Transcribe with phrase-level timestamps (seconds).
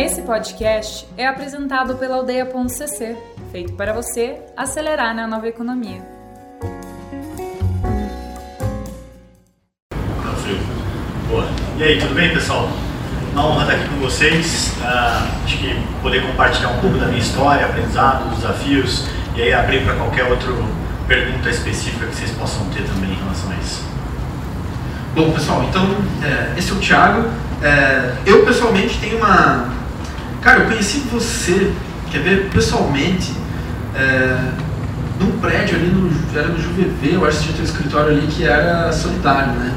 [0.00, 3.18] Esse podcast é apresentado pela Aldeia.cc,
[3.52, 6.00] feito para você acelerar na nova economia.
[11.28, 11.44] Boa.
[11.76, 12.70] E aí, tudo bem, pessoal?
[13.34, 14.72] Uma honra estar aqui com vocês.
[14.80, 19.84] Uh, acho que poder compartilhar um pouco da minha história, aprendizados, desafios e aí abrir
[19.84, 20.48] para qualquer outra
[21.06, 23.84] pergunta específica que vocês possam ter também em relação a isso.
[25.14, 25.84] Bom, pessoal, então
[26.24, 27.28] é, esse é o Thiago.
[27.62, 29.79] É, eu pessoalmente tenho uma.
[30.40, 31.72] Cara, eu conheci você,
[32.10, 33.32] quer ver, pessoalmente,
[33.94, 34.36] é,
[35.18, 36.10] num prédio ali no.
[36.36, 39.74] Era no JuVV, eu acho que tinha um escritório ali que era solidário, né?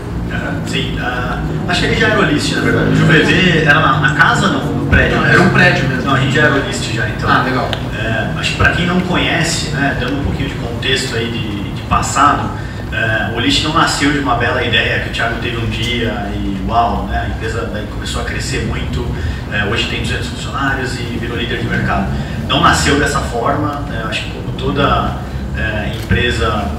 [0.65, 2.89] Sim, uh, acho que ele já era o list, na verdade.
[2.89, 4.65] O JuVV era na, na, casa, não?
[4.65, 5.17] No prédio?
[5.17, 6.03] Não, era um prédio mesmo.
[6.05, 7.29] Não, a gente já era o list já, então.
[7.29, 7.69] Ah, legal.
[7.95, 11.73] É, acho que para quem não conhece, né, dando um pouquinho de contexto aí de,
[11.73, 12.49] de passado,
[12.93, 16.29] é, o List não nasceu de uma bela ideia que o Thiago teve um dia
[16.35, 19.05] e uau, né, a empresa começou a crescer muito,
[19.51, 22.07] é, hoje tem 200 funcionários e virou líder de mercado.
[22.47, 25.17] Não nasceu dessa forma, né, acho que como toda
[25.57, 26.71] é, empresa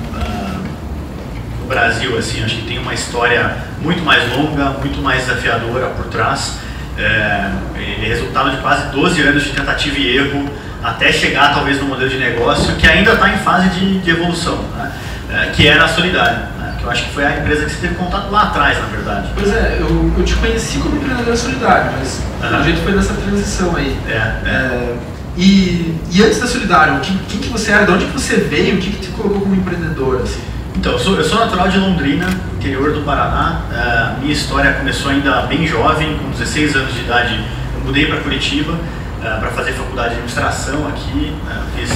[1.64, 6.06] no Brasil, assim, acho que tem uma história muito mais longa, muito mais desafiadora por
[6.06, 6.58] trás.
[6.96, 10.48] É, é resultado de quase 12 anos de tentativa e erro
[10.82, 14.58] até chegar talvez no modelo de negócio que ainda está em fase de, de evolução.
[14.76, 14.92] Né?
[15.34, 16.76] É, que era a Solidária, né?
[16.78, 19.30] que eu acho que foi a empresa que você teve contato lá atrás, na verdade.
[19.34, 22.60] Pois é, eu, eu te conheci como empreendedor solidário, mas uhum.
[22.60, 23.96] o jeito foi nessa transição aí.
[24.08, 24.48] É, é.
[24.48, 24.96] é
[25.36, 28.76] e, e, antes da Solidário, quem, quem, que você era, de onde que você veio,
[28.76, 30.20] o que, que te colocou como empreendedor?
[30.22, 30.40] Assim?
[30.76, 33.62] Então, eu sou, eu sou natural de Londrina, interior do Paraná.
[33.68, 37.40] Uh, minha história começou ainda bem jovem, com 16 anos de idade,
[37.74, 41.90] eu mudei para Curitiba uh, para fazer faculdade de administração aqui, uh, fiz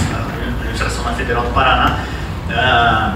[0.60, 2.00] administração na Federal do Paraná.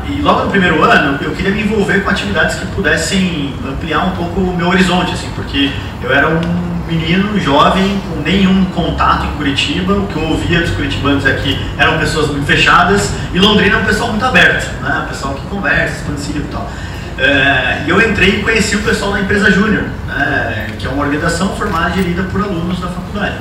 [0.08, 4.11] E logo no primeiro ano eu queria me envolver com atividades que pudessem ampliar um
[4.11, 5.70] pouco o meu horizonte, assim, porque
[6.03, 10.70] eu era um menino jovem com nenhum contato em Curitiba, o que eu ouvia dos
[10.70, 15.03] curitibanos é que eram pessoas muito fechadas e Londrina é um pessoal muito aberto, né?
[15.04, 16.62] um pessoal que conversa, expansivo e tal.
[16.62, 20.66] Uh, e eu entrei e conheci o pessoal da empresa Júnior, né?
[20.78, 23.37] que é uma organização formada e gerida por alunos da faculdade.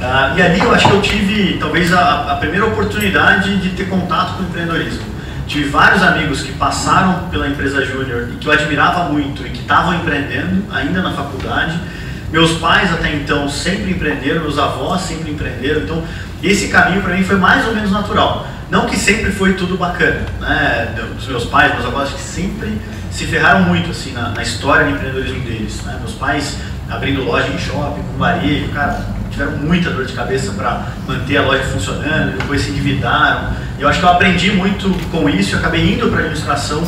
[0.00, 3.88] Uh, e ali eu acho que eu tive talvez a, a primeira oportunidade de ter
[3.88, 5.17] contato com o empreendedorismo.
[5.48, 9.60] Tive vários amigos que passaram pela empresa Júnior e que eu admirava muito e que
[9.60, 11.80] estavam empreendendo ainda na faculdade.
[12.30, 16.04] Meus pais até então sempre empreenderam, meus avós sempre empreenderam, então
[16.42, 18.46] esse caminho para mim foi mais ou menos natural.
[18.70, 20.94] Não que sempre foi tudo bacana, né?
[21.18, 22.78] Os meus pais, meus avós que sempre
[23.10, 25.82] se ferraram muito assim na, na história de empreendedorismo deles.
[25.82, 25.96] Né?
[25.98, 30.86] Meus pais abrindo loja em shopping, com varejo, cara, tiveram muita dor de cabeça para
[31.06, 35.54] manter a loja funcionando, depois se endividaram eu acho que eu aprendi muito com isso,
[35.54, 36.82] eu acabei indo para a administração,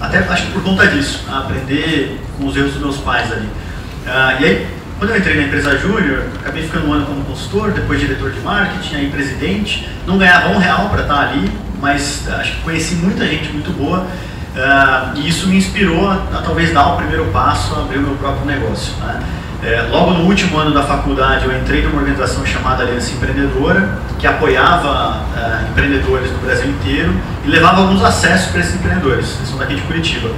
[0.00, 3.46] até acho que por conta disso, aprender com os erros dos meus pais ali.
[3.46, 4.66] Uh, e aí,
[4.98, 8.40] quando eu entrei na empresa Júnior, acabei ficando um ano como consultor, depois diretor de
[8.40, 13.26] marketing, aí presidente, não ganhava um real para estar ali, mas acho que conheci muita
[13.26, 17.74] gente muito boa uh, e isso me inspirou a, a, talvez dar o primeiro passo,
[17.74, 18.94] a abrir o meu próprio negócio.
[18.96, 19.22] Né?
[19.62, 24.26] É, logo no último ano da faculdade, eu entrei numa organização chamada Aliança Empreendedora, que
[24.26, 29.36] apoiava é, empreendedores do Brasil inteiro e levava alguns acessos para esses empreendedores.
[29.36, 30.30] Eles são daqui de Curitiba.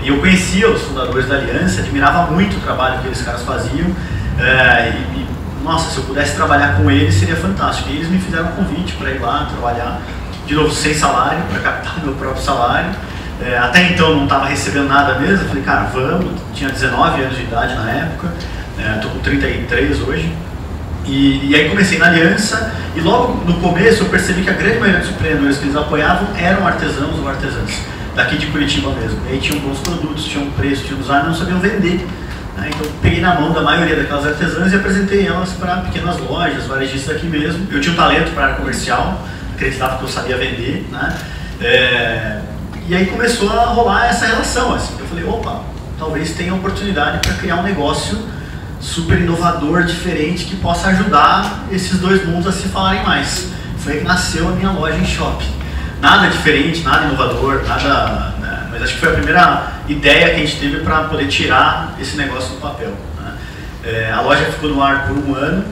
[0.00, 3.88] E eu conhecia os fundadores da Aliança, admirava muito o trabalho que aqueles caras faziam.
[4.38, 5.28] É, e, e,
[5.64, 7.88] nossa, se eu pudesse trabalhar com eles seria fantástico.
[7.90, 10.00] E eles me fizeram um convite para ir lá trabalhar,
[10.46, 12.90] de novo, sem salário, para captar meu próprio salário.
[13.44, 15.48] É, até então não estava recebendo nada mesmo.
[15.48, 16.40] Falei, cara, vamos.
[16.54, 18.28] Tinha 19 anos de idade na época.
[18.78, 20.32] Estou é, com 33 hoje.
[21.04, 24.78] E, e, aí comecei na aliança e logo no começo eu percebi que a grande
[24.78, 27.80] maioria dos empreendedores que eles apoiavam eram artesãos ou artesãs,
[28.14, 29.18] daqui de Curitiba mesmo.
[29.26, 32.06] E aí tinham bons produtos, tinham preço, tinham design, não sabiam vender.
[32.56, 32.70] Né?
[32.74, 37.16] Então peguei na mão da maioria daquelas artesãs e apresentei elas para pequenas lojas, varejistas
[37.16, 37.66] aqui mesmo.
[37.72, 40.86] Eu tinha um talento para área comercial, acreditava que eu sabia vender.
[40.92, 41.18] Né?
[41.62, 42.40] É,
[42.86, 44.74] e aí começou a rolar essa relação.
[44.74, 44.94] Assim.
[44.98, 45.62] Eu falei, opa,
[45.98, 48.18] talvez tenha oportunidade para criar um negócio
[48.80, 53.48] super inovador, diferente, que possa ajudar esses dois mundos a se falarem mais.
[53.78, 55.52] Foi aí que nasceu a minha loja em shopping.
[56.00, 58.34] Nada diferente, nada inovador, nada.
[58.40, 58.68] Né?
[58.70, 62.16] Mas acho que foi a primeira ideia que a gente teve para poder tirar esse
[62.16, 62.92] negócio do papel.
[63.20, 63.32] Né?
[63.84, 65.64] É, a loja ficou no ar por um ano.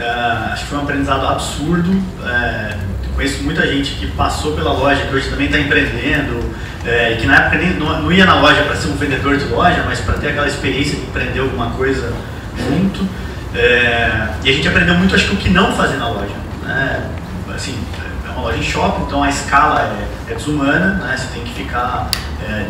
[0.00, 2.02] É, acho que foi um aprendizado absurdo.
[2.26, 2.76] É,
[3.14, 6.42] conheço muita gente que passou pela loja, que hoje também está empreendendo,
[6.86, 9.44] é, que na época nem, não, não ia na loja para ser um vendedor de
[9.44, 12.12] loja, mas para ter aquela experiência de empreender alguma coisa
[12.56, 13.06] junto.
[13.54, 16.34] É, e a gente aprendeu muito, acho que o que não fazer na loja.
[16.62, 17.10] Né?
[17.54, 17.78] Assim,
[18.26, 19.82] é uma loja em shopping, então a escala
[20.28, 21.14] é, é desumana, né?
[21.16, 22.10] você tem que ficar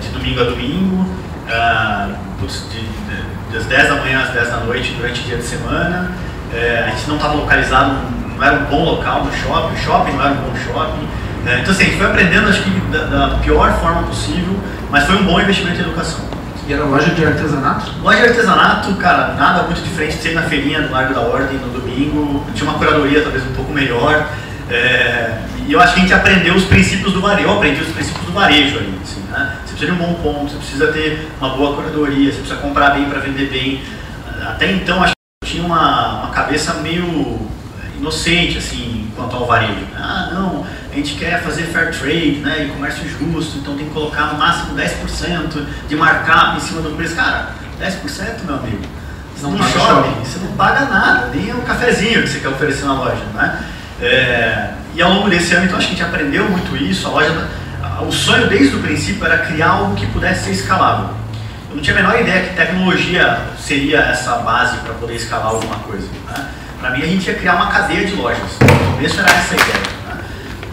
[0.01, 1.07] de domingo a domingo,
[1.51, 5.37] uh, putz, de, de, das 10 da manhã às 10 da noite durante o dia
[5.37, 6.11] de semana.
[6.53, 7.95] É, a gente não estava localizado,
[8.37, 11.09] não era um bom local no shopping, o shopping não era um bom shopping.
[11.47, 14.59] É, então assim, a gente foi aprendendo acho que da, da, pior forma possível,
[14.91, 16.25] mas foi um bom investimento em educação.
[16.67, 17.93] E era loja de artesanato?
[18.03, 21.59] Loja de artesanato, cara, nada muito diferente de ser na feirinha do Largo da Ordem
[21.59, 24.27] no domingo, tinha uma curadoria talvez um pouco melhor.
[24.69, 27.89] É, e eu acho que a gente aprendeu os princípios do varejo, eu aprendi os
[27.89, 28.99] princípios do varejo ali.
[29.03, 29.57] Assim, né?
[29.65, 32.91] Você precisa de um bom ponto, você precisa ter uma boa curadoria, você precisa comprar
[32.91, 33.83] bem para vender bem.
[34.43, 35.20] Até então, acho
[35.51, 37.41] tinha uma, uma cabeça meio
[37.99, 39.85] inocente assim, quanto ao varejo.
[39.97, 43.93] Ah, não, a gente quer fazer fair trade né, e comércio justo, então tem que
[43.93, 47.17] colocar no máximo 10% de markup em cima do preço.
[47.17, 47.51] Cara,
[47.81, 48.83] 10% meu amigo.
[49.43, 52.93] Não no shopping, você não paga nada, nem um cafezinho que você quer oferecer na
[52.93, 53.25] loja.
[53.35, 53.65] Né?
[54.03, 57.09] É, e ao longo desse ano, então, acho que a gente aprendeu muito isso.
[57.09, 57.49] A loja,
[58.07, 61.20] o sonho desde o princípio era criar algo que pudesse ser escalável.
[61.71, 65.77] Eu não tinha a menor ideia que tecnologia seria essa base para poder escalar alguma
[65.77, 66.09] coisa.
[66.27, 66.49] Né?
[66.81, 68.59] Para mim, a gente ia criar uma cadeia de lojas.
[68.61, 69.79] No começo era essa a ideia.
[70.09, 70.19] Né?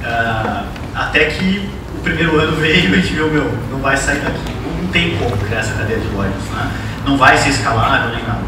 [0.01, 4.21] Uh, até que o primeiro ano veio e a gente viu, meu, não vai sair
[4.21, 4.39] daqui.
[4.81, 6.33] Não tem como criar essa cadeia de lojas.
[6.33, 6.71] Né?
[7.05, 8.41] Não vai ser escalável nem nada.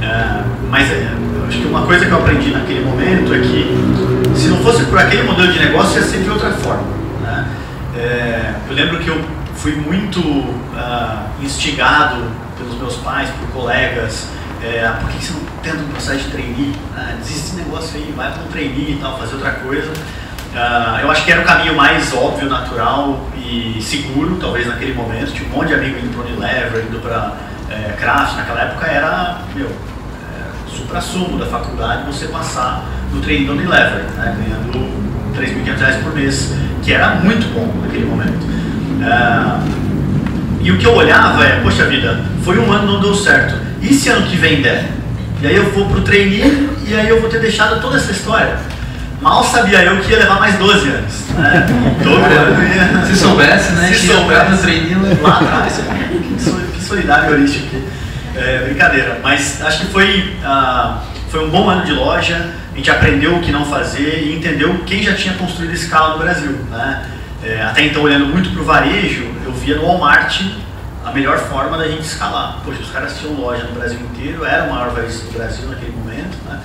[0.00, 4.48] Uh, mas uh, acho que uma coisa que eu aprendi naquele momento é que se
[4.48, 6.84] não fosse por aquele modelo de negócio, ia ser de outra forma.
[7.20, 7.46] Né?
[7.94, 9.22] Uh, eu lembro que eu
[9.62, 10.20] fui muito
[11.42, 12.22] instigado
[12.56, 14.26] pelos meus pais, por colegas,
[14.62, 16.74] é, por que você não tenta um processo de trainee?
[16.96, 19.90] Ah, desiste desse negócio aí, vai para um trainee e tal, fazer outra coisa.
[19.90, 25.32] Uh, eu acho que era o caminho mais óbvio, natural e seguro, talvez naquele momento.
[25.32, 27.32] Tinha um monte de amigo indo para Unilever, indo para
[27.70, 28.36] é, Craft.
[28.36, 34.36] Naquela época era, meu, é, supra-sumo da faculdade você passar no trainee da Unilever, né,
[34.36, 34.90] ganhando
[35.38, 36.52] 3.500 reais por mês,
[36.82, 38.59] que era muito bom naquele momento.
[39.00, 39.80] Uh,
[40.60, 43.94] e o que eu olhava é, poxa vida, foi um ano não deu certo e
[43.94, 44.84] se ano que vem der?
[45.42, 48.56] E aí eu vou pro trainee e aí eu vou ter deixado toda essa história.
[49.22, 51.14] Mal sabia eu que ia levar mais 12 anos.
[51.36, 51.66] Né?
[53.06, 53.88] Se soubesse, né?
[53.88, 55.80] Se soubesse, no trainee lá atrás.
[56.74, 57.84] que solidário heurístico aqui.
[58.36, 59.20] É, brincadeira.
[59.22, 60.98] Mas acho que foi, uh,
[61.30, 62.50] foi um bom ano de loja.
[62.72, 66.18] A gente aprendeu o que não fazer e entendeu quem já tinha construído escala no
[66.18, 66.52] Brasil.
[66.70, 67.02] Né?
[67.42, 70.42] É, até então, olhando muito para o varejo, eu via no Walmart
[71.04, 72.58] a melhor forma da gente escalar.
[72.64, 75.92] Poxa, os caras tinham loja no Brasil inteiro, era o maior varejista do Brasil naquele
[75.92, 76.36] momento.
[76.46, 76.60] Né?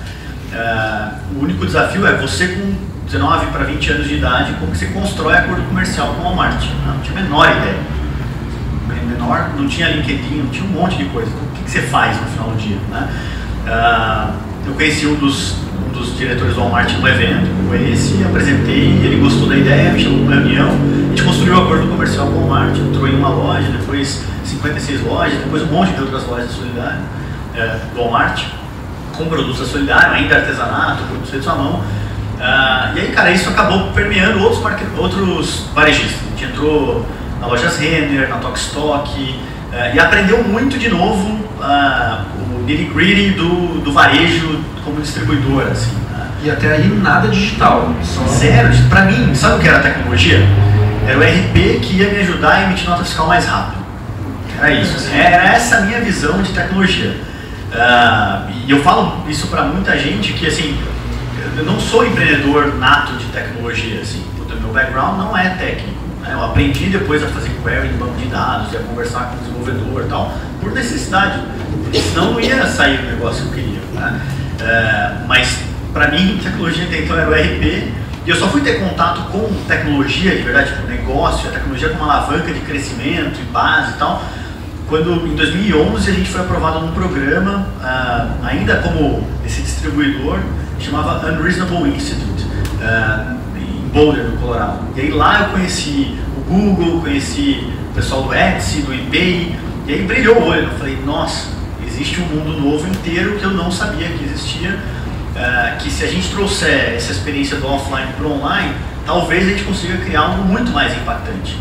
[0.52, 2.74] Uh, o único desafio é você com
[3.06, 6.62] 19 para 20 anos de idade, como que você constrói acordo comercial com o Walmart.
[6.62, 6.92] Né?
[6.94, 7.96] Não tinha a menor ideia.
[9.06, 11.30] Menor, não tinha LinkedIn, não tinha um monte de coisa.
[11.30, 12.76] Então, o que, que você faz no final do dia?
[12.90, 13.08] Né?
[13.66, 14.32] Uh,
[14.66, 15.54] eu conheci um dos,
[15.86, 20.24] um dos diretores do Walmart no evento, conheci, apresentei, ele gostou da ideia, me chamou
[20.24, 23.28] para uma reunião, a gente construiu um acordo comercial com o Walmart, entrou em uma
[23.28, 26.98] loja, depois 56 lojas, depois um monte de outras lojas Solidário,
[27.54, 28.44] é, do Walmart,
[29.16, 31.80] com produtos da Solidário, ainda artesanato, produtos feitos à mão.
[32.36, 34.62] Uh, e aí, cara, isso acabou permeando outros,
[34.98, 36.20] outros varejistas.
[36.20, 37.06] A gente entrou
[37.40, 41.46] na Lojas Renner, na Tokstok, uh, e aprendeu muito de novo
[42.35, 42.35] o
[42.66, 45.94] nitty-gritty do, do varejo como distribuidor, assim.
[46.10, 46.28] Né?
[46.44, 47.94] E até aí nada digital.
[48.02, 48.22] Só...
[48.26, 48.68] Zero.
[48.88, 50.40] Pra mim, sabe o que era a tecnologia?
[51.06, 53.86] Era o RP que ia me ajudar a emitir nota fiscal mais rápido.
[54.58, 54.96] Era isso.
[54.96, 57.16] Assim, era essa a minha visão de tecnologia.
[57.72, 60.76] Uh, e eu falo isso para muita gente que, assim,
[61.56, 64.24] eu não sou empreendedor nato de tecnologia, assim.
[64.38, 65.95] O meu background não é técnico.
[66.26, 66.34] Né?
[66.34, 70.04] Eu aprendi depois a fazer query em banco de dados, a conversar com o desenvolvedor
[70.04, 71.40] e tal, por necessidade.
[71.92, 73.80] Senão não ia sair o negócio que eu queria.
[73.94, 74.20] Né?
[74.60, 75.58] Uh, mas,
[75.92, 77.92] para mim, tecnologia até então era o RP,
[78.26, 82.10] e eu só fui ter contato com tecnologia, de verdade, tipo, negócio, a tecnologia como
[82.10, 84.22] alavanca de crescimento e base e tal,
[84.88, 90.40] quando em 2011 a gente foi aprovado num programa, uh, ainda como esse distribuidor,
[90.80, 93.45] chamava Unreasonable Institute, uh,
[93.96, 94.80] Boulder, no Colorado.
[94.94, 99.94] E aí lá eu conheci o Google, conheci o pessoal do Etsy, do eBay, e
[99.94, 100.64] aí brilhou o olho.
[100.64, 101.48] Eu falei, nossa,
[101.86, 104.78] existe um mundo novo inteiro que eu não sabia que existia,
[105.34, 108.74] uh, que se a gente trouxer essa experiência do offline para o online,
[109.06, 111.58] talvez a gente consiga criar algo muito mais impactante.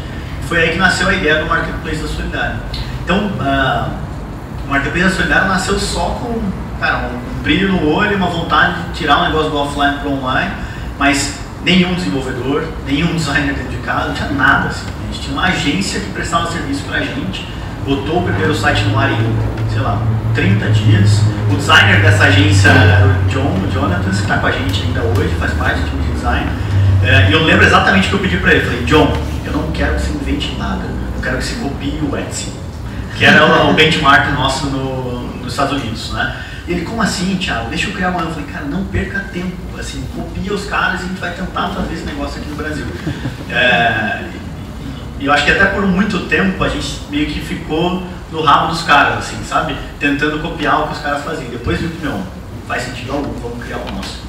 [0.50, 2.60] Foi aí que nasceu a ideia do Marketplace da Solidária.
[3.06, 3.92] Então, uh,
[4.65, 6.42] o Marketplace Solidário nasceu só com
[6.82, 10.20] cara, um brilho no olho uma vontade de tirar um negócio do offline para o
[10.20, 10.51] online,
[11.00, 14.70] mas nenhum desenvolvedor, nenhum designer dentro de casa, não tinha nada.
[14.70, 14.86] Assim.
[14.88, 17.46] A gente tinha uma agência que prestava serviço para a gente,
[17.84, 19.18] botou o primeiro site no ar em,
[19.74, 20.02] sei lá,
[20.34, 21.22] 30 dias.
[21.52, 25.02] O designer dessa agência era o John, o Jonathan, que está com a gente ainda
[25.02, 26.48] hoje, faz parte do time de design.
[27.04, 28.66] É, e eu lembro exatamente o que eu pedi para ele.
[28.66, 32.16] Falei, John, eu não quero que você invente nada, eu quero que você copie o
[32.16, 32.66] Etsy
[33.18, 36.36] que era o benchmark nosso no, nos Estados Unidos, né?
[36.68, 37.70] E ele, como assim, Thiago?
[37.70, 38.22] Deixa eu criar uma.
[38.22, 39.56] Eu falei, cara, não perca tempo.
[39.78, 42.86] Assim, copia os caras e a gente vai tentar fazer esse negócio aqui no Brasil.
[43.48, 44.28] É,
[45.20, 48.68] e eu acho que até por muito tempo a gente meio que ficou no rabo
[48.68, 49.78] dos caras, assim, sabe?
[50.00, 51.50] Tentando copiar o que os caras faziam.
[51.50, 52.22] Depois viu que não,
[52.68, 54.26] faz sentido algum, vamos criar o nosso.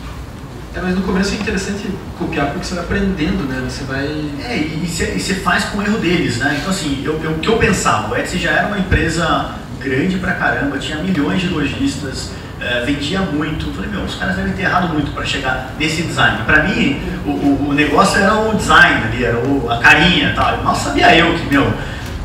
[0.75, 1.89] É, mas no começo é interessante
[2.19, 3.67] copiar porque você vai aprendendo, né?
[3.69, 4.05] Você vai.
[4.45, 6.59] É, e você faz com o erro deles, né?
[6.61, 10.19] Então, assim, eu, eu, o que eu pensava, o Etsy já era uma empresa grande
[10.19, 12.31] pra caramba, tinha milhões de lojistas,
[12.61, 13.73] é, vendia muito.
[13.75, 16.39] Falei, meu, os caras devem ter errado muito para chegar nesse design.
[16.45, 20.63] Para mim, o, o, o, negócio era o design ali, era o, a carinha tal.
[20.63, 21.73] Mal sabia eu que, meu,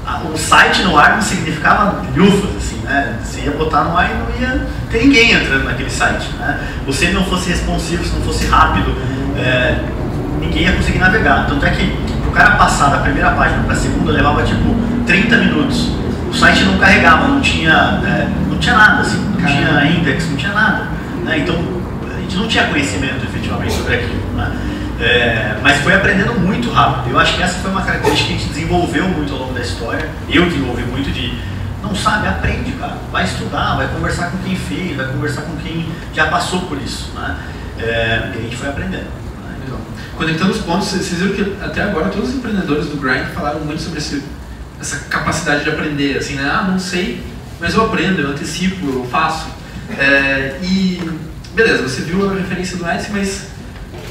[0.05, 3.19] a, o site no ar não significava lufas, assim, né?
[3.23, 6.59] Você ia botar no ar e não ia ter ninguém entrando naquele site, né?
[6.85, 8.95] Você não fosse responsivo, se não fosse rápido,
[9.37, 9.79] é,
[10.39, 11.47] ninguém ia conseguir navegar.
[11.47, 11.95] Tanto é que
[12.27, 15.91] o cara passar da primeira página para a segunda levava tipo 30 minutos.
[16.31, 20.37] O site não carregava, não tinha, é, não tinha nada, assim, não tinha index, não
[20.37, 20.87] tinha nada.
[21.25, 21.39] Né?
[21.39, 21.55] Então
[22.09, 24.33] a gente não tinha conhecimento efetivamente sobre aquilo.
[24.33, 24.51] Né?
[25.01, 27.11] É, mas foi aprendendo muito rápido.
[27.11, 29.59] Eu acho que essa foi uma característica que a gente desenvolveu muito ao longo da
[29.59, 30.09] história.
[30.29, 31.37] Eu desenvolvi muito de
[31.83, 32.95] não sabe, aprende, cara.
[33.11, 37.11] Vai estudar, vai conversar com quem fez, vai conversar com quem já passou por isso.
[37.13, 37.35] Né?
[37.77, 39.03] É, e a gente foi aprendendo.
[39.03, 39.77] Né?
[40.15, 43.81] Conectando os pontos, vocês viram que até agora todos os empreendedores do Grind falaram muito
[43.81, 44.23] sobre esse,
[44.81, 46.49] essa capacidade de aprender, assim, né?
[46.51, 47.23] Ah, não sei,
[47.59, 49.47] mas eu aprendo, eu antecipo, eu faço.
[49.97, 50.99] É, e
[51.53, 53.47] beleza, você viu a referência do Etsy, mas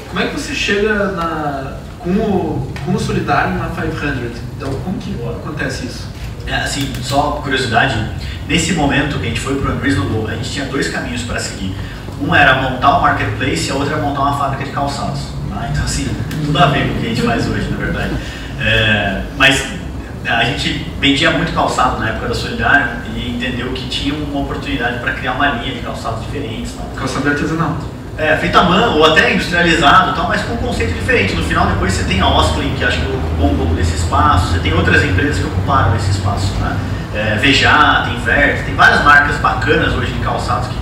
[0.07, 4.41] como é que você chega na, com, o, com o solidário na 500?
[4.57, 6.07] Então, como que acontece isso?
[6.47, 8.09] É, assim, só curiosidade,
[8.47, 11.39] nesse momento que a gente foi para o Unreasonable, a gente tinha dois caminhos para
[11.39, 11.75] seguir.
[12.21, 15.21] Um era montar um marketplace e a outra era montar uma fábrica de calçados.
[15.49, 15.67] Tá?
[15.71, 16.07] Então, assim,
[16.45, 18.13] tudo a ver com o que a gente faz hoje, na verdade.
[18.59, 19.80] É, mas
[20.25, 24.99] a gente vendia muito calçado na época da Solidário e entendeu que tinha uma oportunidade
[24.99, 26.73] para criar uma linha de calçados diferentes.
[26.73, 26.83] Tá?
[26.95, 27.77] Calçado artesanal.
[28.17, 31.33] É, feito à mão, ou até industrializado, tal, mas com um conceito diferente.
[31.33, 34.51] No final, depois você tem a Osklin, que acho que ocupou um pouco desse espaço,
[34.51, 36.53] você tem outras empresas que ocuparam esse espaço.
[36.59, 36.77] Né?
[37.15, 40.75] É, Vejá, tem Vert, tem várias marcas bacanas hoje de calçados que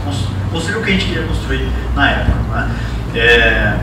[0.52, 2.34] construíram o que a gente queria construir na época.
[2.52, 2.72] Né?
[3.16, 3.74] É,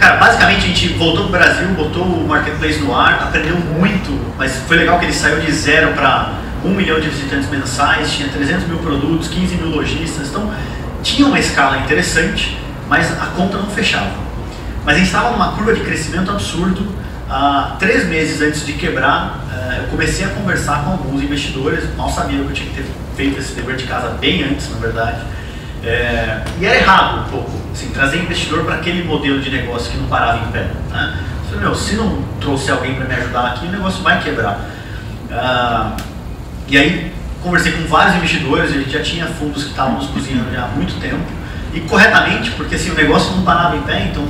[0.00, 4.18] cara, basicamente a gente voltou para o Brasil, botou o marketplace no ar, aprendeu muito,
[4.38, 6.32] mas foi legal que ele saiu de zero para
[6.64, 10.50] um milhão de visitantes mensais, tinha 300 mil produtos, 15 mil lojistas, então
[11.02, 14.10] tinha uma escala interessante, mas a conta não fechava.
[14.84, 16.80] Mas a gente estava numa curva de crescimento absurdo.
[16.80, 21.84] Uh, três meses antes de quebrar, uh, eu comecei a conversar com alguns investidores.
[21.96, 24.78] Mal sabia que eu tinha que ter feito esse dever de casa bem antes, na
[24.78, 25.20] verdade.
[25.82, 29.96] É, e era errado um pouco, assim, trazer investidor para aquele modelo de negócio que
[29.96, 30.68] não parava em pé.
[30.90, 31.18] Né?
[31.48, 34.60] Falei, meu, se não trouxer alguém para me ajudar aqui, o negócio vai quebrar.
[35.30, 36.02] Uh,
[36.68, 40.52] e aí conversei com vários investidores, a gente já tinha fundos que estavam nos cozinhando
[40.52, 41.24] já há muito tempo,
[41.72, 44.24] e corretamente, porque assim, o negócio não parava em pé, então.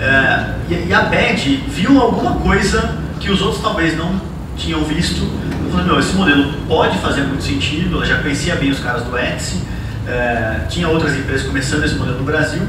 [0.00, 4.20] É, e, e, a BED viu alguma coisa que os outros talvez não
[4.56, 5.22] tinham visto.
[5.64, 9.02] Eu falei, meu, esse modelo pode fazer muito sentido, ela já conhecia bem os caras
[9.04, 9.62] do Etsy,
[10.06, 12.62] é, tinha outras empresas começando esse modelo no Brasil,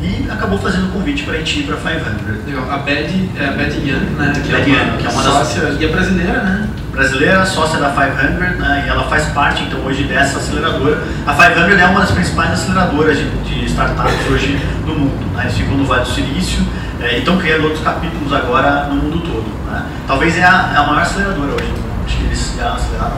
[0.00, 2.46] e acabou fazendo o convite para a gente ir para 500.
[2.46, 2.70] Legal.
[2.70, 4.32] A Bad, é a Bad Young, né?
[4.32, 5.80] Que, Bad é, uma, Young, que é uma sócia, das...
[5.80, 6.68] E a brasileira, né?
[6.92, 8.84] Brasileira, sócia da 500, né?
[8.86, 11.02] E ela faz parte, então, hoje dessa aceleradora.
[11.26, 15.34] A 500 é uma das principais aceleradoras de, de startups hoje no mundo.
[15.34, 15.44] Né?
[15.44, 16.64] Eles ficam no Vale do Silício
[17.00, 19.48] é, e estão criando outros capítulos agora no mundo todo.
[19.68, 19.84] Né?
[20.06, 21.74] Talvez é a, é a maior aceleradora hoje.
[22.06, 23.16] Acho que eles já aceleraram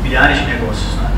[0.00, 1.10] milhares de negócios, né?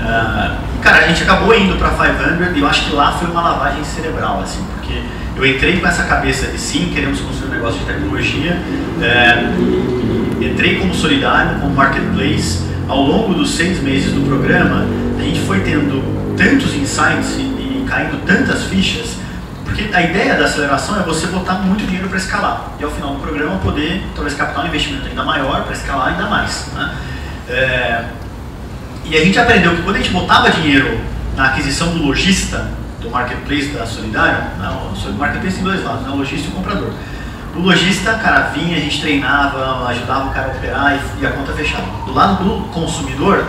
[0.00, 3.40] Uh, cara, a gente acabou indo para 500 e eu acho que lá foi uma
[3.40, 5.00] lavagem cerebral, assim, porque
[5.36, 8.58] eu entrei com essa cabeça de sim, queremos construir um negócio de tecnologia,
[9.00, 12.70] é, entrei como solidário, como marketplace.
[12.88, 14.84] Ao longo dos seis meses do programa,
[15.18, 16.02] a gente foi tendo
[16.36, 19.16] tantos insights e, e caindo tantas fichas,
[19.64, 23.14] porque a ideia da aceleração é você botar muito dinheiro para escalar e ao final
[23.14, 26.66] do programa poder talvez captar um investimento ainda maior para escalar ainda mais.
[26.74, 26.94] Né?
[27.48, 28.04] É,
[29.12, 30.98] e a gente aprendeu que quando a gente botava dinheiro
[31.36, 32.66] na aquisição do lojista,
[32.98, 34.42] do marketplace da Solidário,
[35.06, 36.94] o marketplace tem dois lados, né, o lojista e o comprador.
[37.54, 41.30] O lojista, cara, vinha, a gente treinava, ajudava o cara a operar e, e a
[41.30, 41.84] conta fechava.
[42.06, 43.44] Do lado do consumidor,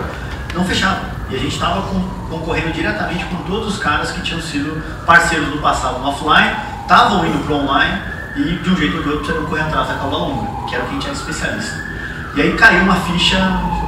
[0.52, 1.00] não fechava.
[1.30, 1.80] E a gente estava
[2.28, 7.24] concorrendo diretamente com todos os caras que tinham sido parceiros do passado no offline, estavam
[7.24, 8.02] indo para online
[8.36, 10.84] e de um jeito ou de outro precisavam correr atrás da cauda longa, que era
[10.84, 11.93] o que a gente era especialista.
[12.36, 13.38] E aí caiu uma ficha,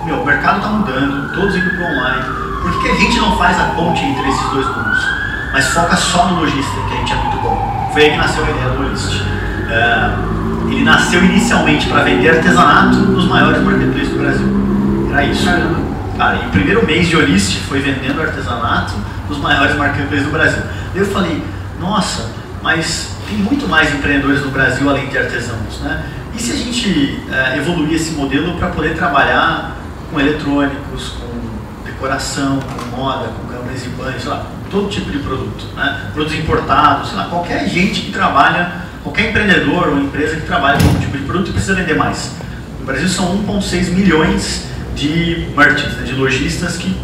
[0.05, 2.25] meu, o mercado está mudando, todos indo para online.
[2.63, 5.05] Por que a gente não faz a ponte entre esses dois mundos?
[5.53, 7.91] Mas foca só no lojista, que a gente é muito bom.
[7.93, 9.23] Foi aí que nasceu a ideia do List.
[9.69, 15.09] É, ele nasceu inicialmente para vender artesanato nos maiores marketplaces do Brasil.
[15.11, 15.45] Era isso.
[15.45, 15.87] Caramba.
[16.17, 18.95] Cara, e o primeiro mês de Olist foi vendendo artesanato
[19.29, 20.63] dos maiores marketplaces do Brasil.
[20.95, 21.45] Daí eu falei,
[21.79, 22.31] nossa,
[22.63, 26.03] mas tem muito mais empreendedores no Brasil além de artesãos, né?
[26.37, 29.75] E se a gente é, evoluir esse modelo para poder trabalhar
[30.11, 35.19] com eletrônicos, com decoração, com moda, com câmeras e banhos, sei lá, todo tipo de
[35.21, 36.11] produto, né?
[36.13, 38.71] Produtos importados, sei lá, qualquer gente que trabalha,
[39.03, 42.33] qualquer empreendedor ou empresa que trabalha com algum tipo de produto precisa vender mais.
[42.81, 46.95] No Brasil são 1,6 milhões de merchants, né, de lojistas que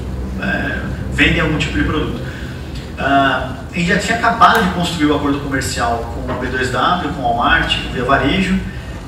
[0.42, 0.78] é,
[1.14, 2.20] vendem algum tipo de produto.
[2.98, 7.20] Uh, a gente já tinha acabado de construir o acordo comercial com o B2W, com
[7.20, 8.60] o Walmart, com o Via Varejo.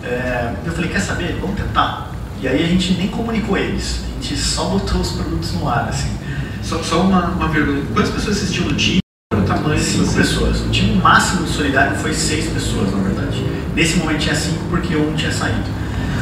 [0.04, 1.38] É, eu falei, quer saber?
[1.40, 2.11] Vamos tentar.
[2.40, 5.88] E aí a gente nem comunicou eles, a gente só botou os produtos no ar,
[5.88, 6.11] assim.
[6.62, 8.99] Só, só uma, uma pergunta, quantas pessoas assistiam no time?
[9.32, 10.61] O tamanho cinco pessoas.
[10.61, 13.44] O time máximo do Solidário foi seis pessoas, na verdade.
[13.75, 15.64] Nesse momento tinha cinco porque um tinha saído.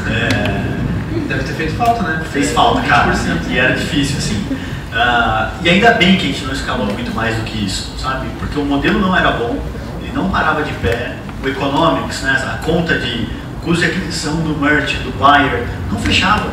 [0.08, 1.28] É...
[1.28, 2.24] Deve ter feito falta, né?
[2.32, 3.12] Fez falta, cara.
[3.48, 4.46] E era difícil, assim.
[4.92, 8.28] Uh, e ainda bem que a gente não escalou muito mais do que isso, sabe?
[8.38, 9.58] Porque o modelo não era bom,
[10.02, 13.26] ele não parava de pé, o economics, né, a conta de
[13.62, 16.50] custo de aquisição do merchant, do buyer, não fechava.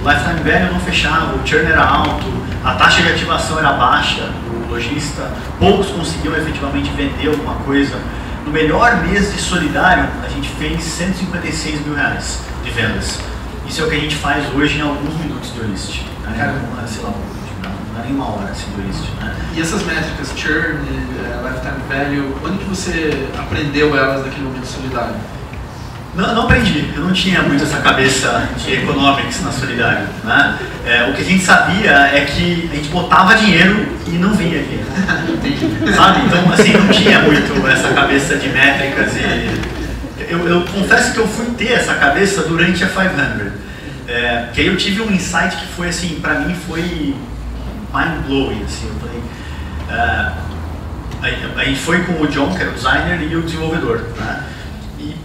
[0.00, 2.26] O lifetime value não fechava, o churn era alto,
[2.64, 7.98] a taxa de ativação era baixa, o lojista, poucos conseguiam efetivamente vender alguma coisa.
[8.44, 13.18] No melhor mês de solidário, a gente fez 156 mil reais de vendas.
[13.66, 16.02] Isso é o que a gente faz hoje em alguns minutos de list.
[16.22, 16.34] Né?
[16.36, 16.54] Cara,
[16.86, 17.14] sei lá,
[17.94, 19.10] não é nem uma hora assim do isso.
[19.20, 19.34] Né?
[19.54, 25.14] E essas métricas, churn, uh, lifetime value, quando que você aprendeu elas naquele momento solidário?
[26.16, 30.06] Não, não aprendi, eu não tinha muito essa cabeça de economics na solidário.
[30.22, 30.58] Né?
[30.86, 34.62] É, o que a gente sabia é que a gente botava dinheiro e não vinha
[34.62, 34.86] dinheiro.
[35.96, 36.20] Sabe?
[36.26, 39.74] Então, assim, não tinha muito essa cabeça de métricas e...
[40.30, 43.52] Eu, eu confesso que eu fui ter essa cabeça durante a 500.
[44.06, 47.14] É, que aí eu tive um insight que foi assim, para mim foi
[47.92, 49.20] mind-blowing, assim, eu falei...
[49.90, 50.44] Uh,
[51.56, 54.44] aí, foi com o John, que era o designer, e o desenvolvedor, né?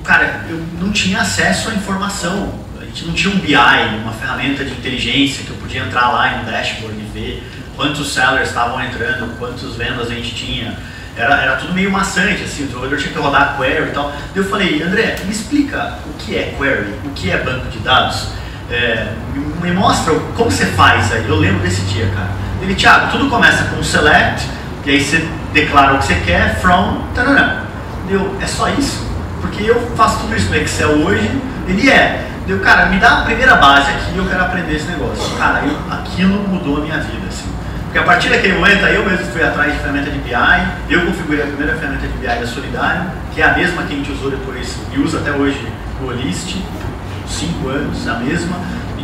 [0.09, 2.51] Cara, eu não tinha acesso à informação.
[2.81, 3.53] A gente não tinha um BI,
[4.01, 8.11] uma ferramenta de inteligência que eu podia entrar lá em um dashboard e ver quantos
[8.11, 10.75] sellers estavam entrando, quantas vendas a gente tinha.
[11.15, 14.11] Era, era tudo meio maçante, assim, o desenvolvedor tinha que rodar query e tal.
[14.33, 18.29] Eu falei, André, me explica o que é query, o que é banco de dados.
[18.71, 19.13] É,
[19.61, 21.27] me mostra como você faz aí.
[21.27, 22.31] Eu lembro desse dia, cara.
[22.63, 24.43] Ele, Thiago, tudo começa com select,
[24.87, 27.65] e aí você declara o que você quer, from, tarará.
[28.07, 29.08] Deu, é só isso?
[29.41, 31.29] Porque eu faço tudo isso no Excel hoje,
[31.67, 32.27] ele é.
[32.47, 35.37] Deu, cara, me dá a primeira base aqui eu quero aprender esse negócio.
[35.37, 37.47] Cara, eu, aquilo mudou a minha vida, assim.
[37.83, 40.33] Porque a partir daquele momento, eu mesmo fui atrás de ferramenta de BI,
[40.89, 43.95] eu configurei a primeira ferramenta de BI da Solidário, que é a mesma que a
[43.97, 45.67] gente usou depois e usa até hoje
[45.99, 46.57] no Olist,
[47.27, 48.57] cinco anos, a mesma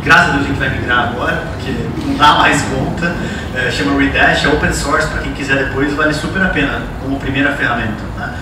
[0.06, 1.72] graças a Deus a gente vai migrar agora, porque
[2.06, 3.12] não dá mais conta.
[3.54, 7.18] É, chama Redash, é open source para quem quiser depois, vale super a pena como
[7.18, 8.04] primeira ferramenta.
[8.16, 8.34] Né?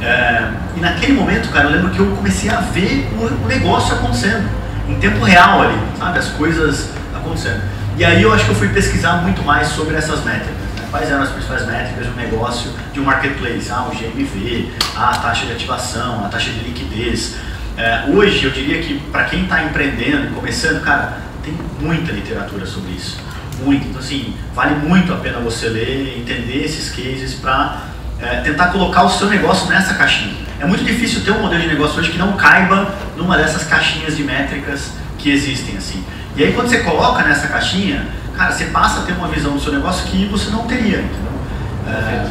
[0.00, 4.48] É, e naquele momento, cara, eu lembro que eu comecei a ver o, negócio acontecendo,
[4.88, 6.18] em tempo real ali, sabe?
[6.18, 7.62] As coisas acontecendo.
[7.96, 10.56] E aí eu acho que eu fui pesquisar muito mais sobre essas métricas.
[10.56, 10.86] Né?
[10.90, 13.70] Quais eram as principais métricas de um negócio, de um marketplace?
[13.70, 17.36] Ah, o GMV, a taxa de ativação, a taxa de liquidez.
[17.76, 22.92] É, hoje, eu diria que para quem está empreendendo, começando, cara, tem muita literatura sobre
[22.92, 23.18] isso.
[23.62, 23.86] Muito.
[23.86, 27.89] Então, assim, vale muito a pena você ler, entender esses cases para
[28.22, 30.34] é, tentar colocar o seu negócio nessa caixinha.
[30.58, 34.16] É muito difícil ter um modelo de negócio hoje que não caiba numa dessas caixinhas
[34.16, 36.04] de métricas que existem, assim.
[36.36, 38.06] E aí, quando você coloca nessa caixinha,
[38.36, 41.40] cara, você passa a ter uma visão do seu negócio que você não teria, entendeu?
[41.88, 42.26] É,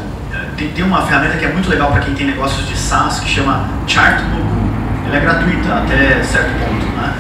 [0.56, 3.30] tem, tem uma ferramenta que é muito legal para quem tem negócios de SaaS que
[3.30, 4.60] chama Chartbook
[5.10, 6.86] ela é gratuita até certo ponto.
[6.86, 7.14] Né?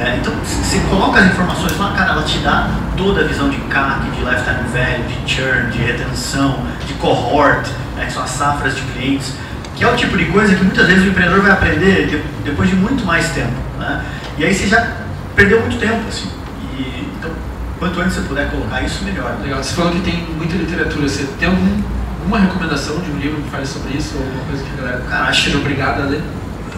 [0.00, 3.56] É, então, você coloca as informações lá, cara, ela te dá toda a visão de
[3.58, 8.76] CAC, de lifetime value, de churn, de retenção, de cohort, né, que são as safras
[8.76, 9.34] de clientes,
[9.74, 12.68] que é o tipo de coisa que muitas vezes o empreendedor vai aprender de, depois
[12.68, 13.54] de muito mais tempo.
[13.78, 14.04] Né?
[14.38, 14.96] E aí você já
[15.34, 16.30] perdeu muito tempo, assim.
[16.78, 17.30] E, então,
[17.78, 19.36] quanto antes você puder colocar isso, melhor.
[19.42, 19.62] Legal.
[19.62, 21.08] Você falou que tem muita literatura.
[21.08, 21.82] Você tem algum,
[22.20, 24.16] alguma recomendação de um livro que fale sobre isso?
[24.16, 26.22] Ou alguma coisa que a galera cara, acho seja obrigada a ler?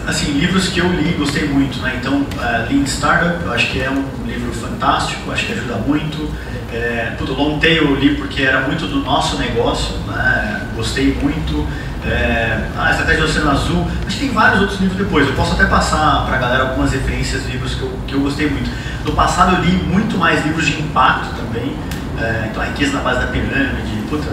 [0.09, 1.97] Assim, livros que eu li gostei muito, né?
[1.99, 6.29] Então, uh, Lean Startup, eu acho que é um livro fantástico, acho que ajuda muito.
[6.71, 10.67] É, Long Tail eu li porque era muito do nosso negócio, né?
[10.75, 11.67] Gostei muito.
[12.05, 15.27] É, a Estratégia do Oceano Azul, acho que tem vários outros livros depois.
[15.27, 18.21] Eu posso até passar para a galera algumas referências de livros que eu, que eu
[18.21, 18.69] gostei muito.
[19.03, 21.75] No passado eu li muito mais livros de impacto também.
[22.19, 24.29] É, então, a riqueza na base da pirâmide, puta,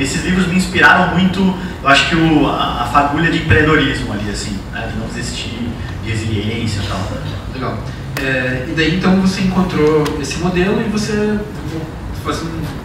[0.00, 1.40] esses livros me inspiraram muito,
[1.82, 5.68] eu acho que o, a, a fagulha de empreendedorismo ali, assim, né, de não desistir,
[6.02, 7.00] de resiliência e tal.
[7.54, 7.78] Legal.
[8.22, 11.38] É, e daí então você encontrou esse modelo e você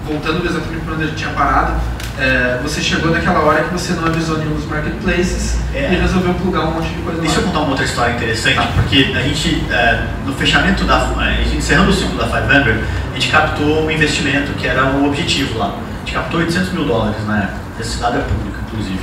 [0.05, 1.73] voltando exatamente para onde a gente tinha parado,
[2.19, 5.93] é, você chegou naquela hora que você não avisou nenhum dos marketplaces é.
[5.93, 7.41] e resolveu plugar um monte de coisa Deixa lá.
[7.41, 8.67] eu contar uma outra história interessante, tá.
[8.75, 11.09] porque a gente, é, no fechamento da.
[11.55, 15.75] encerrando o ciclo da 500, a gente captou um investimento que era um objetivo lá.
[16.01, 18.99] A gente captou 800 mil dólares na época, essa cidade é pública, inclusive.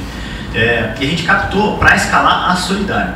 [0.54, 3.14] É, e a gente captou para escalar a solidária.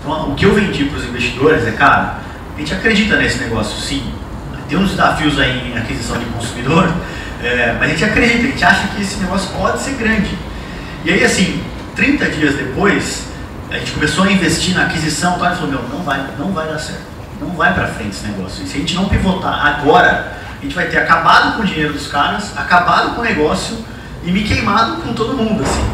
[0.00, 2.18] Então, o que eu vendi para os investidores é, cara,
[2.54, 4.12] a gente acredita nesse negócio, sim.
[4.66, 6.90] Tem uns desafios aí em aquisição de consumidor,
[7.42, 10.36] é, mas a gente acredita, a gente acha que esse negócio pode ser grande.
[11.04, 11.62] E aí, assim,
[11.94, 13.26] 30 dias depois,
[13.70, 16.78] a gente começou a investir na aquisição e falou, meu, não vai, não vai dar
[16.78, 17.02] certo.
[17.40, 18.64] Não vai para frente esse negócio.
[18.64, 20.32] E se a gente não pivotar agora,
[20.66, 23.78] gente vai ter acabado com o dinheiro dos caras, acabado com o negócio
[24.24, 25.84] e me queimado com todo mundo, assim.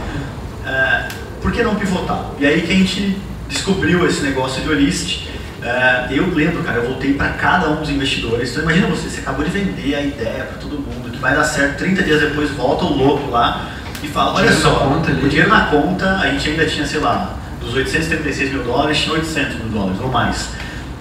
[0.67, 1.09] É,
[1.41, 2.25] por que não pivotar?
[2.39, 5.29] E aí que a gente descobriu esse negócio de Olist.
[5.63, 8.51] É, eu lembro, cara, eu voltei para cada um dos investidores.
[8.51, 11.45] Então imagina você, você acabou de vender a ideia para todo mundo, que vai dar
[11.45, 13.69] certo, 30 dias depois volta o louco lá
[14.03, 17.37] e fala, olha só, conta, o dinheiro na conta, a gente ainda tinha, sei lá,
[17.61, 20.49] dos 836 mil dólares, tinha 800 mil dólares ou mais.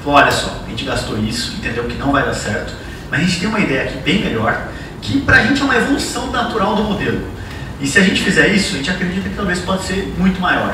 [0.03, 2.73] Falou, olha só, a gente gastou isso, entendeu que não vai dar certo,
[3.11, 4.69] mas a gente tem uma ideia aqui bem melhor,
[5.01, 7.19] que pra gente é uma evolução natural do modelo.
[7.81, 10.73] E se a gente fizer isso, a gente acredita que talvez pode ser muito maior.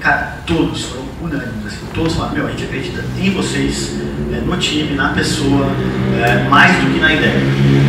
[0.00, 3.92] Cara, todos foram unânimes, assim, todos falaram, meu, a gente acredita em vocês,
[4.32, 5.70] é, no time, na pessoa,
[6.20, 7.40] é, mais do que na ideia.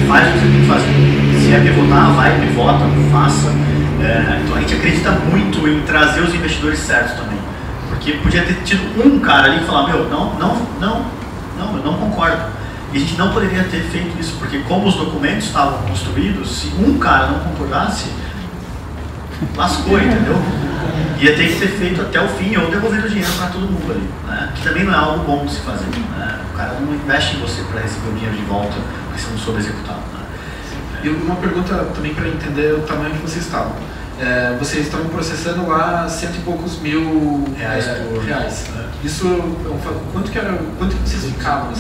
[0.08, 1.39] Faz o que você tem que fazer.
[1.41, 3.47] Se é pivotar, vai, pivota, faça.
[4.02, 7.39] É, então a gente acredita muito em trazer os investidores certos também.
[7.89, 11.06] Porque podia ter tido um cara ali que falar, meu, não, não, não,
[11.58, 12.59] não, eu não concordo.
[12.91, 16.67] E a gente não poderia ter feito isso, porque como os documentos estavam construídos, se
[16.80, 18.12] um cara não concordasse,
[19.56, 20.36] lascou, entendeu?
[21.19, 23.91] Ia ter que ser feito até o fim ou devolvendo o dinheiro para todo mundo
[23.91, 24.54] ali, né?
[24.56, 25.86] que também não é algo bom de se fazer.
[25.86, 26.39] Né?
[26.54, 28.73] O cara não investe em você para receber o dinheiro de volta
[29.06, 29.97] porque você não soube executar.
[29.97, 30.19] Né?
[31.04, 33.73] E uma pergunta também para entender o tamanho que vocês estavam.
[34.20, 37.88] É, vocês estão processando lá cento e poucos mil reais.
[37.88, 38.24] É, por...
[38.24, 38.68] reais.
[38.76, 38.86] Né?
[39.04, 39.26] Isso,
[40.12, 41.72] quanto que era, quanto que vocês ficavam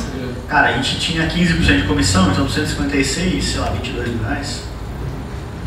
[0.47, 4.63] Cara, a gente tinha 15% de comissão, então 256, sei lá, 22 mil reais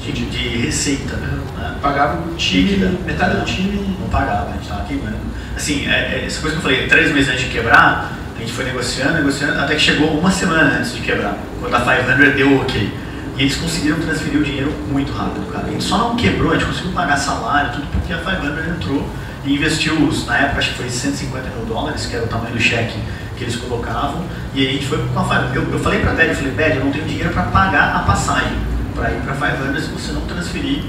[0.01, 1.17] de, de receita.
[1.17, 1.39] Né?
[1.81, 3.97] Pagava o time, metade do time.
[4.01, 5.19] Não pagava, a gente estava queimando.
[5.55, 8.53] Assim, é, é, essa coisa que eu falei, três meses antes de quebrar, a gente
[8.53, 12.49] foi negociando, negociando, até que chegou uma semana antes de quebrar, quando a 500 deu
[12.51, 12.93] o ok.
[13.37, 15.67] E eles conseguiram transferir o dinheiro muito rápido, cara.
[15.67, 19.09] A gente só não quebrou, a gente conseguiu pagar salário, tudo porque a 500 entrou
[19.45, 19.95] e investiu,
[20.27, 22.99] na época acho que foi 150 mil dólares, que era o tamanho do cheque
[23.37, 25.57] que eles colocavam, e aí a gente foi com a 500.
[25.57, 27.99] Eu, eu falei pra Ted, eu falei, Ted, eu não tenho dinheiro para pagar a
[28.01, 28.53] passagem
[28.95, 30.85] para ir para 500 se você não transferir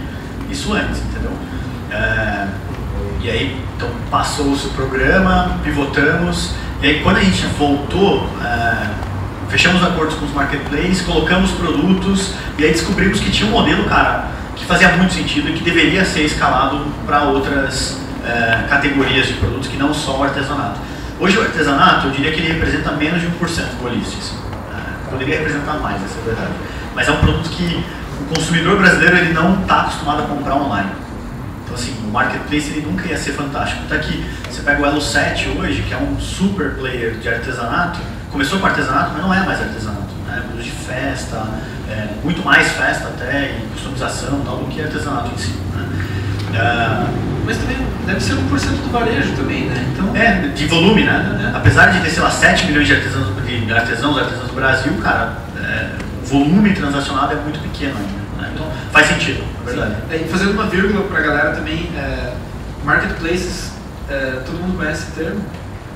[0.49, 1.32] isso antes, entendeu?
[1.89, 2.47] É,
[3.21, 6.51] e aí, então passou-se o programa, pivotamos,
[6.82, 8.88] e aí quando a gente voltou, é,
[9.53, 14.25] fechamos acordos com os marketplaces, colocamos produtos, e aí descobrimos que tinha um modelo, cara,
[14.55, 19.67] que fazia muito sentido e que deveria ser escalado para outras é, categorias de produtos
[19.67, 20.79] que não só o artesanato.
[21.19, 23.31] Hoje o artesanato, eu diria que ele representa menos de 1%
[23.77, 24.33] do Holistics.
[24.73, 26.53] É, poderia representar mais, essa é a verdade.
[26.95, 27.85] Mas é um produto que
[28.21, 30.89] o consumidor brasileiro ele não está acostumado a comprar online.
[31.63, 33.83] Então, assim, o marketplace ele nunca ia ser fantástico.
[33.85, 37.99] Então, aqui, você pega o Elo 7 hoje, que é um super player de artesanato,
[38.34, 40.13] começou com artesanato, mas não é mais artesanato.
[40.28, 40.43] É né?
[40.60, 41.46] de festa,
[41.89, 45.54] é, muito mais festa até, e customização tal, do que artesanato em si.
[45.74, 45.88] Né?
[46.54, 49.86] Uh, mas também deve ser 1% do varejo também, né?
[49.91, 50.15] Então...
[50.15, 51.52] É, de volume, né?
[51.54, 51.58] É.
[51.58, 55.34] Apesar de ter, sei lá, 7 milhões de artesãos, de artesãos, artesãos do Brasil, cara,
[55.58, 55.89] é,
[56.26, 58.41] volume transacionado é muito pequeno ainda.
[58.41, 58.52] Né?
[58.54, 59.96] Então faz sentido, na verdade.
[60.10, 62.34] É, e fazendo uma vírgula para a galera também, é,
[62.86, 63.72] marketplaces,
[64.10, 65.41] é, todo mundo conhece esse termo?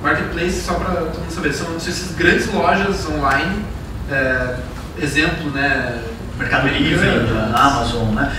[0.02, 3.66] Marketplaces, só para todo mundo saber, são, são essas grandes lojas online,
[4.12, 4.56] é,
[5.02, 6.02] exemplo, né?
[6.38, 7.08] Mercado Livre,
[7.54, 8.32] Amazon, né?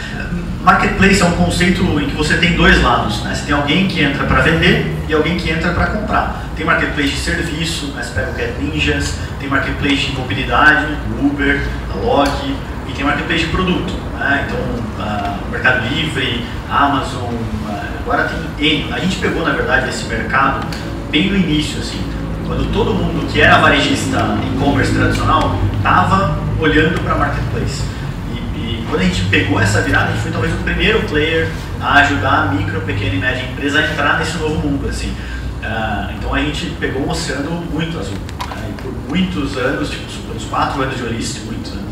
[0.63, 3.35] Marketplace é um conceito em que você tem dois lados, né?
[3.35, 6.45] Você tem alguém que entra para vender e alguém que entra para comprar.
[6.57, 8.03] Tem marketplace de serviço, né?
[8.03, 10.87] você pega o Get Ninjas, tem marketplace de mobilidade,
[11.23, 12.57] Uber, a Log,
[12.89, 13.93] e tem marketplace de produto.
[14.19, 14.47] Né?
[14.47, 18.93] Então, uh, Mercado Livre, Amazon, uh, agora tem N.
[18.93, 20.67] A gente pegou, na verdade, esse mercado
[21.11, 22.01] bem no início, assim,
[22.47, 27.83] quando todo mundo que era varejista e-commerce tradicional estava olhando para marketplace.
[28.35, 31.49] E, e, quando a gente pegou essa virada, a gente foi talvez o primeiro player
[31.81, 35.09] a ajudar a micro, pequena e média empresa a entrar nesse novo mundo, assim.
[35.09, 38.17] Uh, então a gente pegou um oceano muito azul.
[38.49, 38.71] Né?
[38.71, 41.85] E por muitos anos, tipo, uns quatro anos de Olist, muitos anos,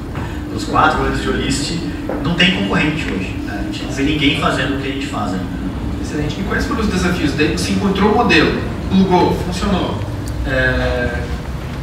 [0.52, 1.78] nos quatro anos de Olist,
[2.22, 3.36] não tem concorrente hoje.
[3.44, 3.60] Né?
[3.60, 5.66] A gente não vê ninguém fazendo o que a gente faz ainda.
[6.18, 7.32] E quais foram os desafios?
[7.34, 10.00] Daí você encontrou o modelo, plugou, funcionou.
[10.46, 11.22] É...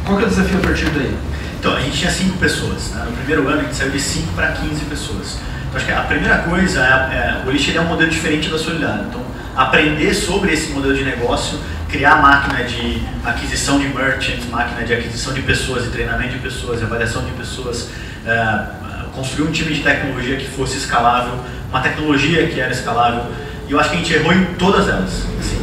[0.04, 1.14] Qual que é o desafio a partir daí?
[1.58, 2.90] Então, a gente tinha 5 pessoas.
[2.90, 3.04] Né?
[3.06, 5.38] No primeiro ano, a gente saiu de 5 para 15 pessoas.
[5.66, 8.58] Então, acho que a primeira coisa é, é o Elixir é um modelo diferente da
[8.58, 9.06] Solidário.
[9.08, 9.22] Então,
[9.56, 15.32] aprender sobre esse modelo de negócio, criar máquina de aquisição de merchants, máquina de aquisição
[15.32, 17.88] de pessoas e treinamento de pessoas, avaliação de pessoas,
[18.26, 18.64] é,
[19.14, 21.38] construir um time de tecnologia que fosse escalável,
[21.70, 23.22] uma tecnologia que era escalável.
[23.68, 25.26] E eu acho que a gente errou em todas elas.
[25.40, 25.58] Assim,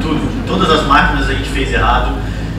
[0.00, 0.46] tudo.
[0.46, 2.14] Todas as máquinas a gente fez errado.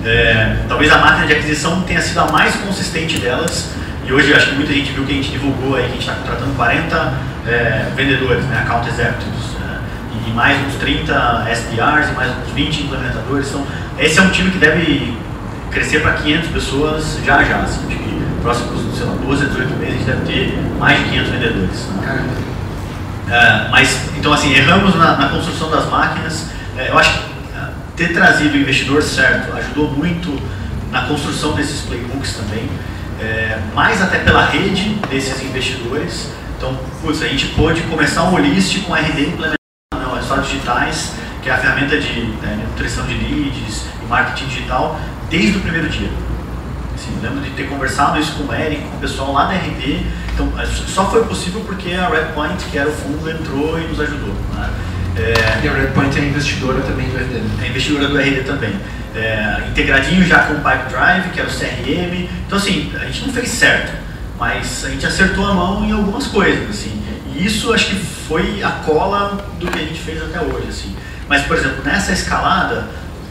[0.06, 3.72] É, talvez a máquina de aquisição tenha sido a mais consistente delas.
[4.06, 6.00] E hoje acho que muita gente viu que a gente divulgou aí que a gente
[6.00, 7.14] está contratando 40
[7.46, 12.84] é, vendedores, né, account executives, é, e mais uns 30 SDRs e mais uns 20
[12.84, 13.50] implementadores.
[13.50, 13.68] Então,
[14.00, 15.18] esse é um time que deve
[15.72, 17.58] crescer para 500 pessoas já já.
[17.58, 21.00] Assim, acho que próximos, sei lá, 12 a 18 meses a gente deve ter mais
[21.00, 21.88] de 500 vendedores.
[21.98, 22.26] Né?
[23.30, 26.48] É, mas, então assim, erramos na, na construção das máquinas.
[26.78, 27.20] É, eu acho que
[27.56, 30.42] é, ter trazido o investidor certo ajudou muito
[30.92, 32.70] na construção desses playbooks também,
[33.74, 36.32] mais até pela rede desses investidores.
[36.58, 39.58] Então, putz, a gente pôde começar um holístico com RD implementado,
[39.94, 41.14] não, é só digitais,
[41.44, 45.90] que é a ferramenta de né, nutrição de leads e marketing digital, desde o primeiro
[45.90, 46.10] dia.
[46.98, 50.04] Assim, lembro de ter conversado isso com o Eric, com o pessoal lá da RD.
[50.34, 50.52] Então,
[50.88, 54.34] só foi possível porque a Redpoint, que era o fundo, entrou e nos ajudou.
[54.56, 54.70] Né?
[55.16, 57.36] É, e a Redpoint é investidora também do RD.
[57.36, 57.66] Né?
[57.66, 58.76] É investidora do RD também.
[59.16, 62.30] É, integradinho já com o Pipe Drive, que era o CRM.
[62.48, 63.92] Então, assim, a gente não fez certo,
[64.40, 66.68] mas a gente acertou a mão em algumas coisas.
[66.68, 67.00] Assim.
[67.36, 70.68] E isso acho que foi a cola do que a gente fez até hoje.
[70.70, 70.96] Assim.
[71.30, 72.88] Mas, por exemplo, nessa escalada,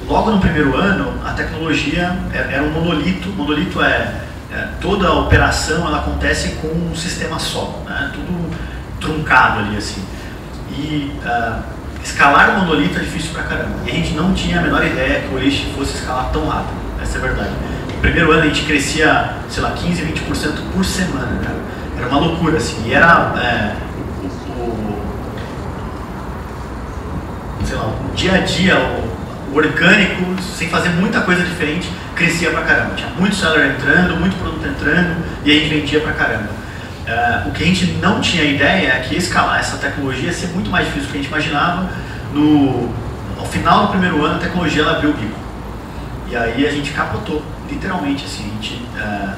[0.09, 3.29] logo no primeiro ano, a tecnologia era um monolito.
[3.31, 8.11] Monolito é, é toda a operação ela acontece com um sistema só, né?
[8.14, 8.51] tudo
[9.01, 10.03] truncado ali assim.
[10.71, 11.62] E uh,
[12.03, 13.77] escalar o monolito é difícil pra caramba.
[13.85, 16.77] E a gente não tinha a menor ideia que o Elixir fosse escalar tão rápido.
[17.03, 17.51] Essa é a verdade.
[17.95, 21.57] No primeiro ano a gente crescia, sei lá, 15, 20% por semana, cara.
[21.99, 22.83] Era uma loucura, assim.
[22.87, 23.77] E era é,
[24.61, 24.71] o,
[27.64, 28.75] sei lá, o dia a dia,
[29.52, 32.94] orgânico, sem fazer muita coisa diferente, crescia pra caramba.
[32.94, 36.48] Tinha muito seller entrando, muito produto entrando e a gente vendia pra caramba.
[37.06, 40.48] Uh, o que a gente não tinha ideia é que escalar essa tecnologia ia ser
[40.48, 41.88] muito mais difícil do que a gente imaginava.
[42.32, 42.92] No,
[43.38, 45.38] ao final do primeiro ano, a tecnologia ela abriu o bico.
[46.28, 48.24] E aí a gente capotou, literalmente.
[48.24, 49.37] Assim, a gente, uh,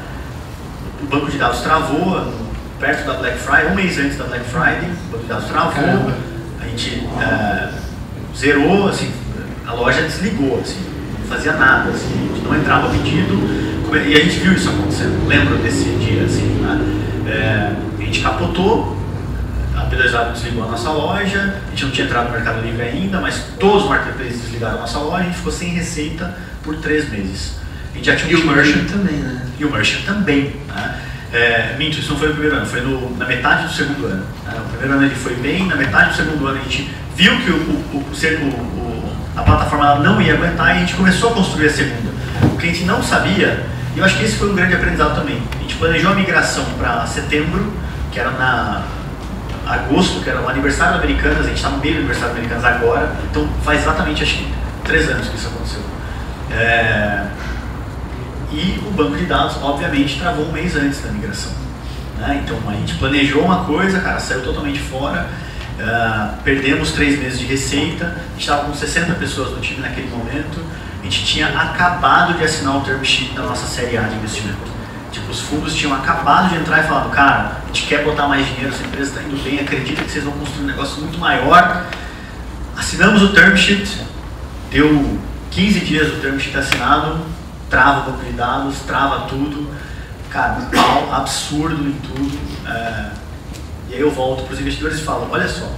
[1.02, 2.32] o banco de dados travou
[2.80, 5.72] perto da Black Friday, um mês antes da Black Friday, o banco de dados travou.
[5.72, 6.16] Caramba.
[6.62, 9.12] A gente uh, zerou, assim,
[9.68, 10.82] a loja desligou, assim,
[11.18, 13.36] não fazia nada, assim, a gente não entrava pedido,
[13.92, 16.80] e a gente viu isso acontecendo, lembro desse dia, assim, né?
[17.26, 18.96] é, a gente capotou,
[19.76, 23.20] a P2W desligou a nossa loja, a gente não tinha entrado no Mercado Livre ainda,
[23.20, 27.10] mas todos os marketplaces desligaram a nossa loja, a gente ficou sem receita por três
[27.10, 27.58] meses.
[27.92, 29.46] A gente já tinha e o merchant também, né?
[29.58, 31.00] E o merchant também, né?
[31.30, 34.24] É, minto, isso não foi no primeiro ano, foi no, na metade do segundo ano.
[34.46, 34.54] Né?
[34.56, 37.50] No primeiro ano ele foi bem, na metade do segundo ano a gente viu que
[37.50, 38.14] o, o, o, o
[39.38, 42.10] a plataforma não ia aguentar e a gente começou a construir a segunda.
[42.42, 45.14] O que a gente não sabia, e eu acho que esse foi um grande aprendizado
[45.14, 45.40] também.
[45.56, 47.72] A gente planejou a migração para setembro,
[48.10, 48.82] que era na
[49.64, 52.38] agosto, que era o aniversário do Americanas, a gente está no meio do aniversário do
[52.38, 55.82] Americanas agora, então faz exatamente acho que três anos que isso aconteceu.
[56.50, 57.26] É...
[58.50, 61.52] E o banco de dados, obviamente, travou um mês antes da migração.
[62.18, 62.42] Né?
[62.42, 65.28] Então a gente planejou uma coisa, cara, saiu totalmente fora
[65.78, 70.08] Uh, perdemos três meses de receita, a gente estava com 60 pessoas no time naquele
[70.08, 70.60] momento,
[71.00, 74.58] a gente tinha acabado de assinar o term sheet da nossa série A de investimento.
[75.12, 78.44] Tipo, os fundos tinham acabado de entrar e falado, cara, a gente quer botar mais
[78.44, 81.86] dinheiro, essa empresa está indo bem, acredita que vocês vão construir um negócio muito maior.
[82.76, 84.02] Assinamos o term sheet,
[84.72, 85.18] deu
[85.52, 87.20] 15 dias do term sheet assinado,
[87.70, 89.72] trava o banco de dados, trava tudo,
[90.28, 92.36] cara, um pau absurdo em tudo.
[92.66, 93.27] Uh,
[93.90, 95.70] e aí eu volto para os investidores e falo, olha só,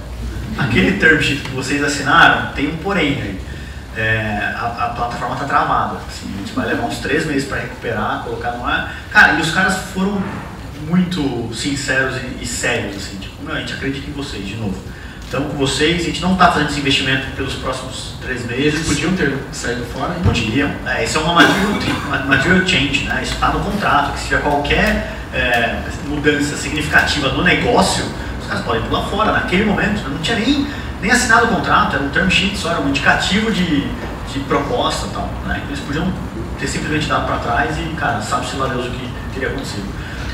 [0.57, 3.41] aquele term sheet que vocês assinaram tem um porém aí.
[3.95, 5.97] É, a, a, plataforma está travada.
[6.07, 8.95] Assim, a gente vai levar uns três meses para recuperar, colocar no ar.
[9.11, 10.21] Cara, e os caras foram
[10.87, 14.77] muito sinceros e, e sérios, assim, tipo, meu, a gente acredita em vocês, de novo.
[15.27, 18.85] Então, com vocês, a gente não está fazendo esse investimento pelos próximos três meses.
[18.85, 20.13] Podiam ter saído fora?
[20.13, 20.21] Hein?
[20.23, 20.69] Podiam.
[20.85, 23.21] É, isso é uma material, material change, né?
[23.23, 28.03] Isso está no contrato, que se tiver qualquer é, mudança significativa no negócio,
[28.41, 29.31] os caras podem pular fora.
[29.31, 30.67] Naquele momento, não tinha nem,
[31.01, 33.87] nem assinado o contrato, era um term sheet só, era um indicativo de,
[34.31, 35.29] de proposta e tal.
[35.45, 35.55] Né?
[35.57, 36.13] Então, eles podiam
[36.59, 39.85] ter simplesmente dado para trás e, cara, sabe-se lá Deus o que teria acontecido.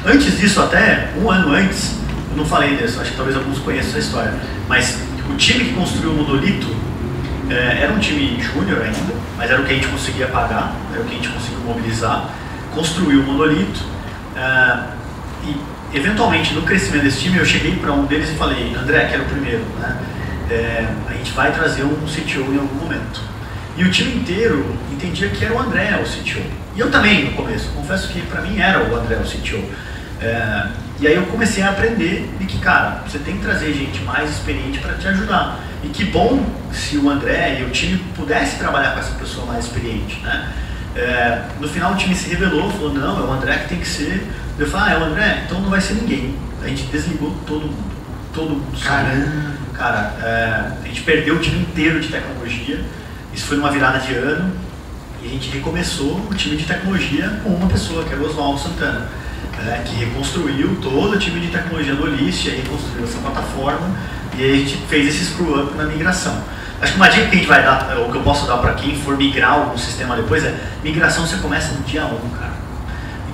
[0.05, 1.95] Antes disso, até um ano antes,
[2.31, 4.33] eu não falei disso, acho que talvez alguns conheçam essa história,
[4.67, 6.67] mas o time que construiu o Monolito
[7.49, 11.01] é, era um time júnior ainda, mas era o que a gente conseguia pagar, era
[11.01, 12.29] o que a gente conseguiu mobilizar,
[12.73, 13.96] construiu o Monolito
[14.38, 14.97] Uh,
[15.43, 19.13] e eventualmente no crescimento desse time eu cheguei para um deles e falei, André, que
[19.15, 19.97] era o primeiro, né?
[20.50, 23.21] É, a gente vai trazer um CTO em algum momento.
[23.76, 26.41] E o time inteiro entendia que era o André o CTO.
[26.76, 29.63] E eu também no começo, confesso que para mim era o André o CTO.
[30.21, 30.67] É,
[31.00, 34.32] e aí eu comecei a aprender de que, cara, você tem que trazer gente mais
[34.32, 35.60] experiente para te ajudar.
[35.84, 39.65] E que bom se o André e o time pudesse trabalhar com essa pessoa mais
[39.65, 40.52] experiente, né?
[40.97, 43.88] É, no final o time se revelou, falou, não, é o André que tem que
[43.88, 44.25] ser.
[44.57, 45.43] Eu falei, ah, é o André?
[45.45, 46.36] Então não vai ser ninguém.
[46.63, 47.97] A gente desligou todo mundo.
[48.33, 48.81] Todo mundo.
[48.83, 49.57] Caramba!
[49.75, 52.83] Cara, é, a gente perdeu o time inteiro de tecnologia.
[53.31, 54.51] Isso foi numa virada de ano.
[55.21, 58.60] E a gente recomeçou o time de tecnologia com uma pessoa, que é o Oswaldo
[58.60, 59.07] Santana.
[59.67, 63.89] É, que reconstruiu todo o time de tecnologia do Olist, reconstruiu essa plataforma
[64.38, 66.43] e aí a gente fez esse screw up na migração.
[66.80, 68.74] Acho que uma dica que a gente vai dar, ou que eu posso dar para
[68.74, 72.54] quem for migrar algum sistema depois é, migração você começa no dia 1, cara.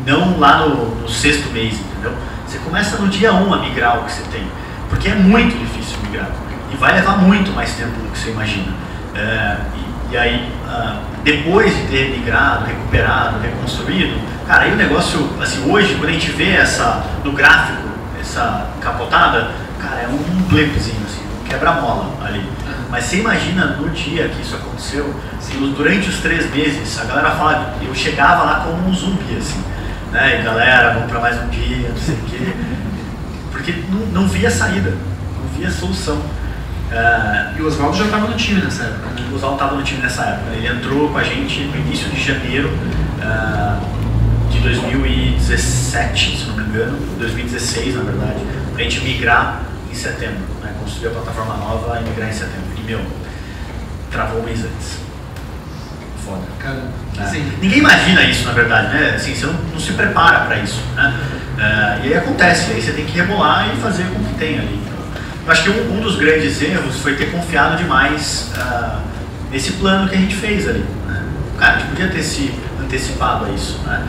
[0.06, 2.14] Não lá no, no sexto mês, entendeu?
[2.48, 4.48] Você começa no dia 1 a migrar o que você tem.
[4.90, 6.30] Porque é muito difícil migrar.
[6.72, 8.72] E vai levar muito mais tempo do que você imagina.
[9.16, 15.30] É, e, e, aí, uh, depois de ter migrado, recuperado, reconstruído, cara, aí o negócio,
[15.42, 19.52] assim, hoje, quando a gente vê essa, no gráfico, essa capotada,
[19.82, 22.53] cara, é um blipzinho, assim, um quebra-mola ali.
[22.94, 27.32] Mas você imagina no dia que isso aconteceu, assim, durante os três meses, a galera
[27.32, 29.64] fala, eu chegava lá como um zumbi, assim,
[30.12, 30.40] né?
[30.40, 32.54] E galera, vamos para mais um dia, não sei o quê.
[33.52, 36.18] Porque não, não via saída, não via solução.
[36.18, 39.28] Uh, e o Oswaldo já estava no time nessa época, né?
[39.32, 40.56] O Oswaldo estava no time nessa época.
[40.56, 46.70] Ele entrou com a gente no início de janeiro uh, de 2017, se não me
[46.70, 48.40] engano, 2016 na verdade,
[48.72, 50.76] para a gente migrar em setembro, né?
[50.80, 52.73] construir a plataforma nova e migrar em setembro.
[52.86, 53.02] Meu,
[54.12, 55.00] travou um mês antes.
[56.26, 56.44] Foda.
[56.60, 56.84] Cara,
[57.18, 57.22] é.
[57.22, 59.14] assim, Ninguém imagina isso, na verdade, né?
[59.16, 61.14] Assim, você não, não se prepara para isso, né?
[61.58, 64.60] É, e aí acontece, aí você tem que rebolar e fazer com o que tem
[64.60, 64.82] ali.
[64.84, 64.98] Então,
[65.46, 69.00] eu acho que um, um, dos grandes erros foi ter confiado demais uh,
[69.52, 70.86] nesse plano que a gente fez ali.
[71.08, 71.24] Né?
[71.60, 74.04] Cara, a gente podia ter se antecipado a isso, né?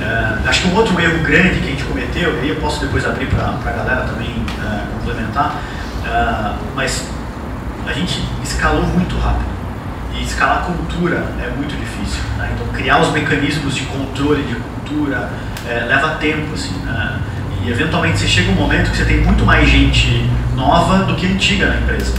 [0.00, 2.80] Uh, acho que um outro erro grande que a gente cometeu, e aí eu posso
[2.80, 5.56] depois abrir para a galera também uh, complementar,
[6.06, 7.06] uh, mas
[7.86, 9.50] a gente escalou muito rápido.
[10.14, 12.22] E escalar cultura é muito difícil.
[12.36, 12.50] Né?
[12.54, 15.30] Então, criar os mecanismos de controle de cultura
[15.68, 16.52] é, leva tempo.
[16.52, 17.20] Assim, né?
[17.62, 21.26] E, eventualmente, você chega um momento que você tem muito mais gente nova do que
[21.26, 22.14] antiga na empresa.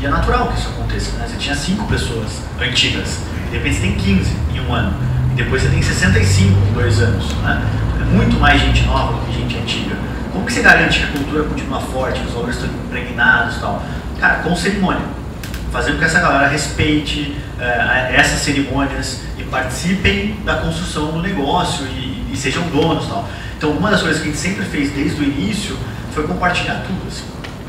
[0.00, 1.16] E é natural que isso aconteça.
[1.18, 1.26] Né?
[1.28, 4.94] Você tinha cinco pessoas antigas, de repente você tem 15 em um ano
[5.32, 7.32] e depois você tem 65 em dois anos.
[7.36, 7.62] Né?
[8.00, 9.96] É muito mais gente nova do que gente antiga.
[10.32, 13.60] Como que você garante que a cultura continua forte, que os valores estão impregnados e
[13.60, 13.82] tal?
[14.20, 15.02] Cara, com cerimônia.
[15.72, 21.86] Fazendo com que essa galera respeite é, essas cerimônias e participem da construção do negócio
[21.86, 23.28] e, e sejam donos tal.
[23.56, 25.76] Então, uma das coisas que a gente sempre fez desde o início
[26.12, 27.08] foi compartilhar tudo.
[27.08, 27.24] Assim.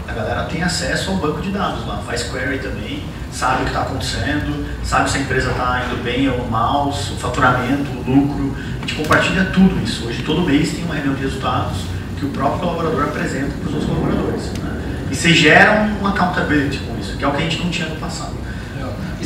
[0.07, 3.71] A galera tem acesso ao banco de dados lá, faz query também, sabe o que
[3.71, 8.55] está acontecendo, sabe se a empresa está indo bem ou mal, o faturamento, o lucro.
[8.77, 10.07] A gente compartilha tudo isso.
[10.07, 11.85] Hoje, todo mês, tem uma reunião de resultados
[12.19, 14.43] que o próprio colaborador apresenta para os outros colaboradores.
[14.59, 14.74] Né?
[15.09, 17.87] E você gera uma accountability com isso, que é o que a gente não tinha
[17.87, 18.35] no passado.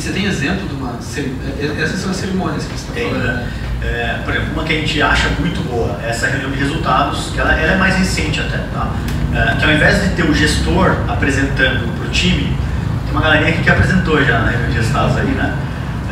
[0.00, 1.82] você tem exemplo de uma cerimônia?
[1.82, 3.22] Essas são as cerimônias que você está falando.
[3.22, 3.48] Né?
[3.82, 7.38] É, por exemplo, uma que a gente acha muito boa, essa reunião de resultados, que
[7.38, 8.90] ela, ela é mais recente até, tá?
[9.34, 12.56] É, que ao invés de ter o gestor apresentando para o time,
[13.04, 15.58] tem uma galerinha aqui que apresentou já na reunião de resultados aí, né?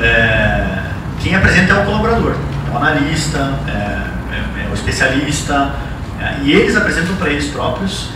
[0.02, 0.78] É,
[1.22, 2.34] quem apresenta é o colaborador,
[2.66, 5.72] é o analista, é, é, é o especialista,
[6.20, 8.10] é, e eles apresentam para eles próprios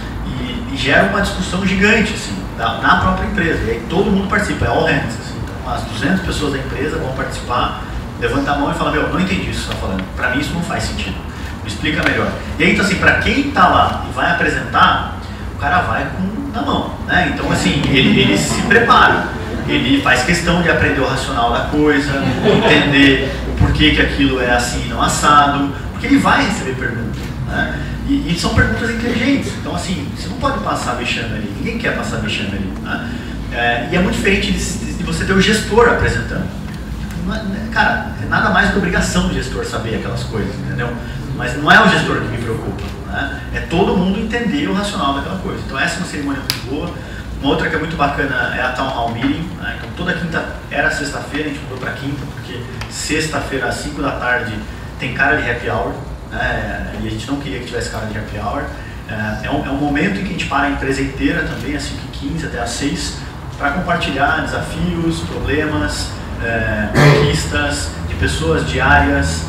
[0.73, 3.63] e, gera uma discussão gigante, assim, da, na própria empresa.
[3.65, 5.15] E aí todo mundo participa, é all hands.
[5.21, 7.83] Assim, então, as 200 pessoas da empresa vão participar,
[8.21, 10.05] levanta a mão e fala: Meu, não entendi isso que você está falando.
[10.17, 11.17] Para mim isso não faz sentido.
[11.63, 12.31] Me explica melhor.
[12.59, 15.19] E aí, então, assim, para quem está lá e vai apresentar,
[15.55, 16.95] o cara vai com na mão.
[17.07, 17.33] Né?
[17.35, 19.25] Então, assim, ele, ele se prepara.
[19.67, 22.13] Ele faz questão de aprender o racional da coisa,
[22.45, 27.23] entender o porquê que aquilo é assim e não assado, porque ele vai receber perguntas.
[27.47, 27.81] Né?
[28.13, 29.53] E, e, são perguntas inteligentes.
[29.59, 31.55] Então, assim, você não pode passar vexame ali.
[31.57, 32.73] Ninguém quer passar vexame ali.
[32.83, 33.11] Né?
[33.53, 36.45] É, e é muito diferente de, de, você ter o gestor apresentando.
[36.45, 40.95] É, né, cara, é nada mais do que obrigação do gestor saber aquelas coisas, entendeu?
[41.39, 42.83] Mas não é o gestor que me preocupa.
[43.07, 43.41] Né?
[43.55, 45.63] É todo mundo entender o racional daquela coisa.
[45.65, 46.95] Então, essa é uma cerimônia muito boa.
[47.41, 49.49] Uma outra que é muito bacana é a Town Hall Meeting.
[49.59, 49.77] Né?
[49.79, 52.61] Então, toda quinta era sexta-feira, a gente mudou para quinta, porque
[52.91, 54.53] sexta-feira às 5 da tarde
[54.99, 55.95] tem cara de happy hour
[56.33, 56.95] né?
[57.03, 58.65] e a gente não queria que tivesse cara de happy hour.
[59.09, 61.77] É, é, um, é um momento em que a gente para a empresa inteira também,
[61.77, 63.19] às 5h15 até às 6
[63.59, 66.11] para compartilhar desafios, problemas,
[66.43, 69.45] é, conquistas de pessoas diárias.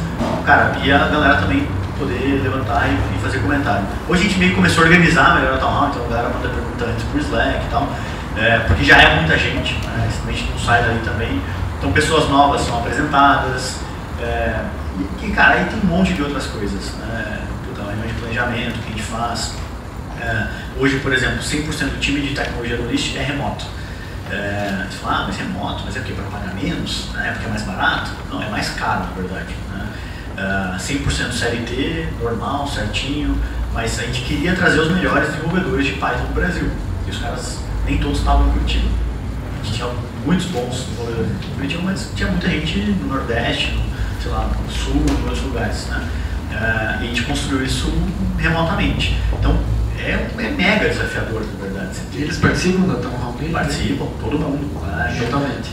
[0.45, 1.67] Cara, e a galera também
[1.97, 3.85] poder levantar e, e, fazer comentário.
[4.07, 6.49] Hoje a gente meio que começou a organizar melhor a Hall, então a galera manda
[6.49, 7.89] pergunta antes por Slack e tal,
[8.37, 11.41] é, porque já é muita gente, né, a gente não sai dali também.
[11.79, 13.77] Então pessoas novas são apresentadas,
[14.21, 14.59] é,
[15.21, 16.93] e, cara, aí tem um monte de outras coisas.
[16.93, 17.47] Né?
[17.65, 19.55] Puta, de planejamento que a gente faz.
[20.21, 20.47] É,
[20.79, 23.65] hoje, por exemplo, 100% do time de tecnologia do List é remoto.
[24.31, 26.13] É, você fala, ah, mas remoto, mas é o que?
[26.13, 27.09] Para pagar menos?
[27.13, 27.31] Né?
[27.31, 28.11] Porque é mais barato?
[28.29, 29.53] Não, é mais caro, na verdade.
[29.71, 29.87] Né?
[30.37, 33.37] É, 100% CLT, normal, certinho,
[33.73, 36.69] mas a gente queria trazer os melhores desenvolvedores de Python do Brasil.
[37.05, 38.87] E os caras, nem todos estavam em Curitiba.
[39.61, 39.89] A gente tinha
[40.25, 43.92] muitos bons desenvolvedores em Curitiba, mas tinha muita gente no Nordeste, no,
[44.23, 45.87] sei lá, no Sul, em outros lugares.
[45.87, 46.01] Né?
[46.51, 47.93] Uh, e a gente construiu isso
[48.37, 49.19] remotamente.
[49.37, 49.57] Então,
[49.99, 51.99] é, é mega desafiador, na verdade.
[52.13, 54.81] Eles participam da Town Hall Participam, todo mundo.
[55.11, 55.69] Digitalmente.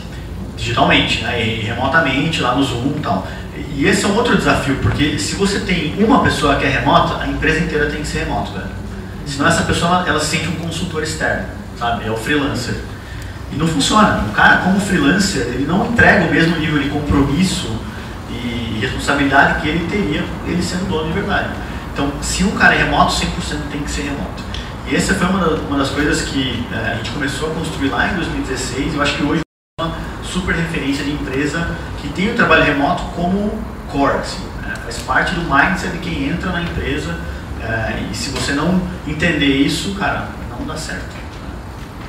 [0.57, 1.45] Digitalmente, né?
[1.45, 3.27] e remotamente, lá no Zoom e tal.
[3.75, 7.21] E esse é um outro desafio, porque se você tem uma pessoa que é remota,
[7.21, 8.81] a empresa inteira tem que ser remota, velho.
[9.25, 11.45] Senão essa pessoa, ela, se sente um consultor externo,
[11.79, 12.05] sabe?
[12.05, 12.75] É o freelancer.
[13.51, 14.23] E não funciona.
[14.29, 17.80] O cara, como freelancer, ele não entrega o mesmo nível de compromisso e
[18.81, 21.49] responsabilidade que ele teria ele sendo dono de verdade.
[21.93, 23.27] Então, se um cara é remoto, 100%
[23.71, 24.43] tem que ser remoto.
[24.87, 28.07] E essa foi uma, uma das coisas que é, a gente começou a construir lá
[28.07, 28.95] em 2016.
[28.95, 29.41] Eu acho que hoje
[29.79, 33.61] é uma super referência de empresa que tem o trabalho remoto como
[33.91, 34.73] core, assim, né?
[34.83, 37.17] faz parte do mindset de quem entra na empresa.
[37.61, 41.15] É, e se você não entender isso, cara, não dá certo.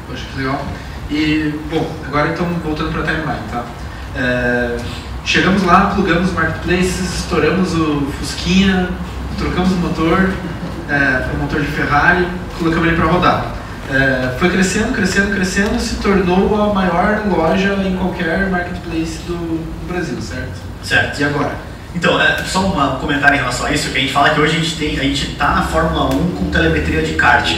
[0.06, 0.64] Poxa, que legal.
[1.10, 3.64] E, bom, agora então voltando para a timeline, tá?
[4.16, 4.76] É,
[5.24, 8.88] chegamos lá, plugamos marketplaces, estouramos o Fusquinha,
[9.38, 10.30] trocamos o motor,
[10.88, 12.26] é, o motor de Ferrari,
[12.58, 13.54] colocamos ele para rodar.
[13.90, 20.20] É, foi crescendo, crescendo, crescendo, se tornou a maior loja em qualquer marketplace do, Brasil,
[20.22, 20.58] certo?
[20.82, 21.20] Certo.
[21.20, 21.52] E agora?
[21.94, 24.56] Então, é, só um comentário em relação a isso, que a gente fala que hoje
[24.56, 27.50] a gente tem, a gente está na Fórmula 1 com telemetria de kart.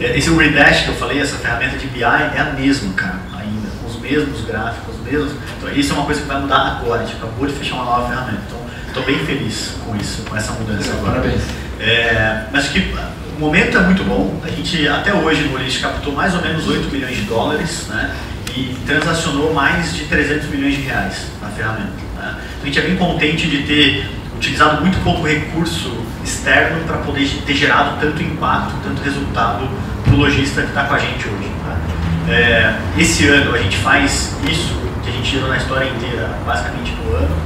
[0.00, 3.68] É, esse Redash que eu falei, essa ferramenta de BI é a mesma, cara, ainda,
[3.80, 5.32] com os mesmos gráficos, os mesmos.
[5.56, 7.84] Então, isso é uma coisa que vai mudar agora, a gente acabou de fechar uma
[7.84, 8.42] nova ferramenta.
[8.46, 11.20] Então, estou bem feliz com isso, com essa mudança agora.
[11.20, 11.42] Parabéns.
[11.80, 12.94] É, mas que
[13.36, 14.40] o momento é muito bom.
[14.44, 18.14] A gente até hoje no Olist captou mais ou menos 8 milhões de dólares, né?
[18.56, 21.92] E transacionou mais de 300 milhões de reais na ferramenta.
[22.16, 22.34] Né?
[22.36, 25.92] Então, a gente é bem contente de ter utilizado muito pouco recurso
[26.24, 29.68] externo para poder ter gerado tanto impacto, tanto resultado
[30.04, 31.50] para o lojista que está com a gente hoje.
[31.64, 32.32] Tá?
[32.32, 36.92] É, esse ano a gente faz isso que a gente gerou na história inteira, basicamente
[36.92, 37.36] no ano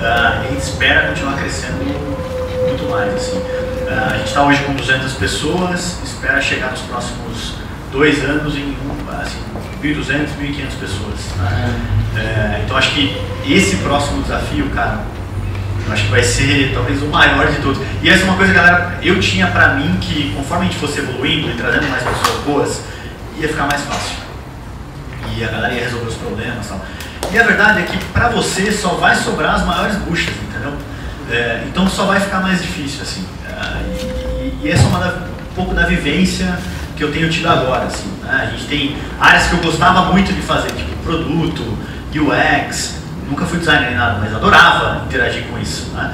[0.00, 1.84] uh, a gente espera continuar crescendo
[2.66, 3.14] muito mais.
[3.14, 3.36] Assim.
[3.36, 7.54] Uh, a gente está hoje com 200 pessoas, espera chegar nos próximos
[7.92, 8.76] dois anos em
[9.20, 9.38] assim,
[9.82, 11.20] 1.200, 1.500 pessoas.
[11.36, 13.16] Uh, então acho que
[13.46, 15.00] esse próximo desafio, cara,
[15.90, 17.80] acho que vai ser talvez o maior de todos.
[18.02, 21.00] E essa é uma coisa, galera, eu tinha para mim que conforme a gente fosse
[21.00, 22.80] evoluindo e trazendo mais pessoas boas,
[23.38, 24.16] ia ficar mais fácil.
[25.36, 26.80] E a galera ia resolver os problemas e tal.
[27.32, 30.72] E a verdade é que para você só vai sobrar as maiores buchas, entendeu?
[31.30, 33.24] É, então só vai ficar mais difícil, assim.
[33.46, 36.58] É, e, e, essa é uma da, um pouco da vivência
[36.96, 38.10] que eu tenho tido agora, assim.
[38.22, 38.48] Né?
[38.48, 41.62] A gente tem áreas que eu gostava muito de fazer, tipo produto,
[42.14, 42.96] UX,
[43.28, 46.12] nunca fui designer nem nada, mas adorava interagir com isso, né?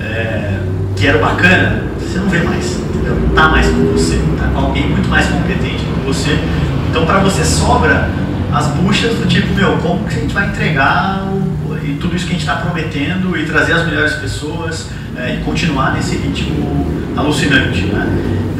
[0.00, 0.58] É,
[0.94, 3.14] que era bacana, você não vê mais, entendeu?
[3.16, 6.38] Não tá mais com você, tá com alguém muito mais competente que você.
[6.90, 8.08] Então para você sobra
[8.52, 12.26] as buchas do tipo, meu, como que a gente vai entregar o, e tudo isso
[12.26, 16.86] que a gente está prometendo e trazer as melhores pessoas é, e continuar nesse ritmo
[17.16, 18.06] alucinante, né?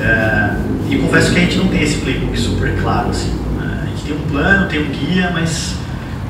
[0.00, 3.34] É, e confesso que a gente não tem esse playbook super claro, assim.
[3.58, 3.80] Né?
[3.82, 5.74] A gente tem um plano, tem um guia, mas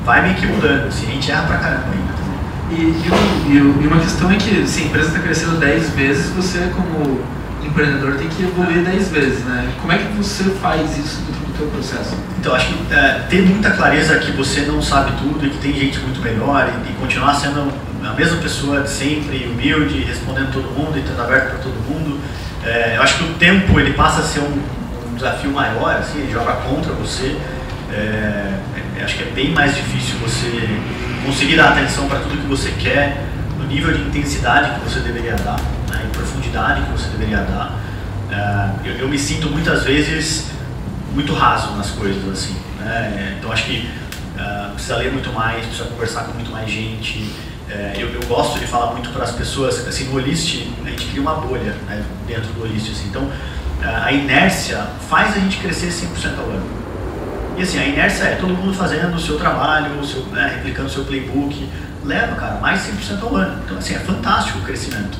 [0.05, 2.19] vai meio que mudando, assim, a gente erra pra caramba ainda.
[2.71, 6.71] E, e, e, uma questão é que se a empresa está crescendo 10 vezes, você
[6.75, 7.19] como
[7.65, 9.71] empreendedor tem que evoluir 10 vezes, né?
[9.81, 12.15] Como é que você faz isso do teu processo?
[12.39, 15.73] Então, acho que é, ter muita clareza que você não sabe tudo e que tem
[15.73, 17.71] gente muito melhor e, e continuar sendo
[18.03, 22.19] a mesma pessoa de sempre, humilde, respondendo todo mundo e estando aberto para todo mundo.
[22.65, 26.19] É, eu acho que o tempo ele passa a ser um, um desafio maior, assim,
[26.19, 27.37] ele joga contra você.
[27.91, 28.53] É,
[28.97, 30.67] é acho que é bem mais difícil você
[31.25, 33.25] conseguir dar atenção para tudo que você quer,
[33.57, 35.57] no nível de intensidade que você deveria dar
[36.19, 37.79] profundidade que você deveria dar.
[38.29, 40.51] Uh, eu, eu, me sinto muitas vezes
[41.13, 42.55] muito raso nas coisas, assim.
[42.79, 43.37] Né?
[43.37, 43.89] Então acho que
[44.35, 47.19] uh, precisa ler muito mais, precisa conversar com muito mais gente.
[47.19, 51.05] Uh, eu, eu, gosto de falar muito para as pessoas, assim, no Olist a gente
[51.07, 53.07] cria uma bolha né, dentro do Olist, assim.
[53.09, 53.29] Então
[53.81, 56.79] a inércia faz a gente crescer 100% ao ano.
[57.57, 60.87] E assim, a inércia é todo mundo fazendo o seu trabalho, o seu, né, replicando
[60.87, 61.69] o seu playbook,
[62.03, 63.61] leva, cara, mais 100% ao ano.
[63.65, 65.17] Então assim, é fantástico o crescimento.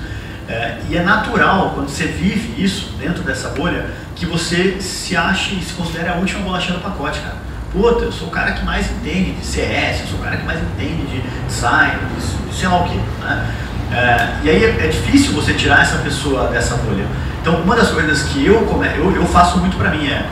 [0.48, 3.88] É, e é natural, quando você vive isso dentro dessa bolha,
[4.20, 7.38] que você se ache e se considere a última bolachinha do pacote, cara.
[7.72, 10.44] Puta, eu sou o cara que mais entende de CS, eu sou o cara que
[10.44, 12.96] mais entende de design, de sei lá o que.
[12.96, 13.56] Né?
[13.92, 17.06] É, e aí é, é, difícil você tirar essa pessoa dessa bolha.
[17.42, 18.56] Então, uma das coisas que eu,
[18.98, 20.26] eu, eu faço muito para mim é,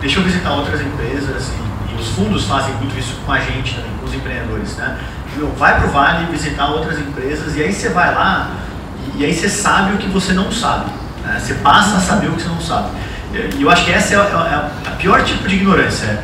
[0.00, 3.74] deixa eu visitar outras empresas e, e, os fundos fazem muito isso com a gente
[3.74, 4.98] também, com os empreendedores, né?
[5.36, 8.52] Meu, vai pro Vale visitar outras empresas e aí você vai lá
[9.14, 10.90] e, e aí você sabe o que você não sabe.
[11.22, 11.38] Né?
[11.38, 12.90] Você passa a saber o que você não sabe.
[13.56, 16.22] E eu acho que essa é a, é a pior tipo de ignorância, é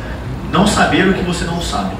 [0.51, 1.95] não saber o que você não sabe.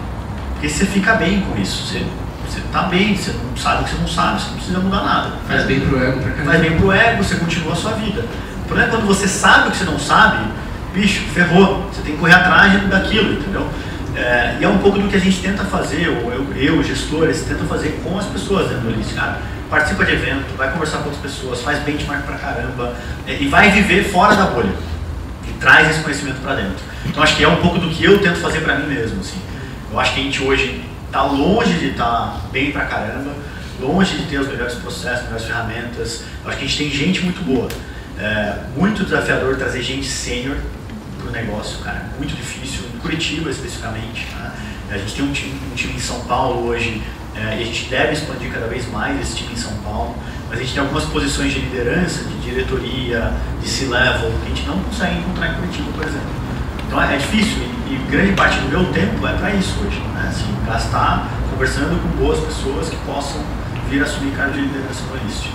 [0.53, 1.87] Porque você fica bem com isso.
[1.87, 2.05] Você,
[2.47, 5.03] você tá bem, você não sabe o que você não sabe, você não precisa mudar
[5.03, 5.31] nada.
[5.47, 6.51] Faz bem pro ego pra caramba.
[6.51, 8.25] Faz bem pro ego, você continua a sua vida.
[8.63, 10.45] O problema é quando você sabe o que você não sabe,
[10.93, 11.89] bicho, ferrou.
[11.91, 13.67] Você tem que correr atrás daquilo, entendeu?
[14.15, 17.41] É, e é um pouco do que a gente tenta fazer, ou eu, eu gestores,
[17.41, 19.39] tenta fazer com as pessoas dentro do List, cara.
[19.69, 22.93] Participa de evento, vai conversar com outras pessoas, faz benchmark pra caramba,
[23.25, 24.69] é, e vai viver fora da bolha.
[25.47, 26.83] E traz esse conhecimento para dentro.
[27.05, 29.19] Então acho que é um pouco do que eu tento fazer para mim mesmo.
[29.19, 29.39] Assim.
[29.91, 33.31] Eu acho que a gente hoje está longe de estar tá bem pra caramba,
[33.79, 36.23] longe de ter os melhores processos, melhores ferramentas.
[36.43, 37.67] Eu acho que a gente tem gente muito boa.
[38.17, 40.57] É muito desafiador trazer gente sênior
[41.19, 42.09] para o negócio, cara.
[42.17, 44.27] Muito difícil, em Curitiba especificamente.
[44.35, 44.51] Né?
[44.91, 47.01] A gente tem um time, um time em São Paulo hoje
[47.35, 50.15] é, e a gente deve expandir cada vez mais esse time em São Paulo.
[50.53, 54.67] Mas a gente tem algumas posições de liderança, de diretoria, de C-level, que a gente
[54.67, 56.27] não consegue encontrar em Curitiba, por exemplo.
[56.85, 60.27] Então é, difícil e, e, grande parte do meu tempo é para isso hoje, né?
[60.29, 63.41] Assim, gastar conversando com boas pessoas que possam
[63.89, 65.47] vir assumir cargo de liderança no List.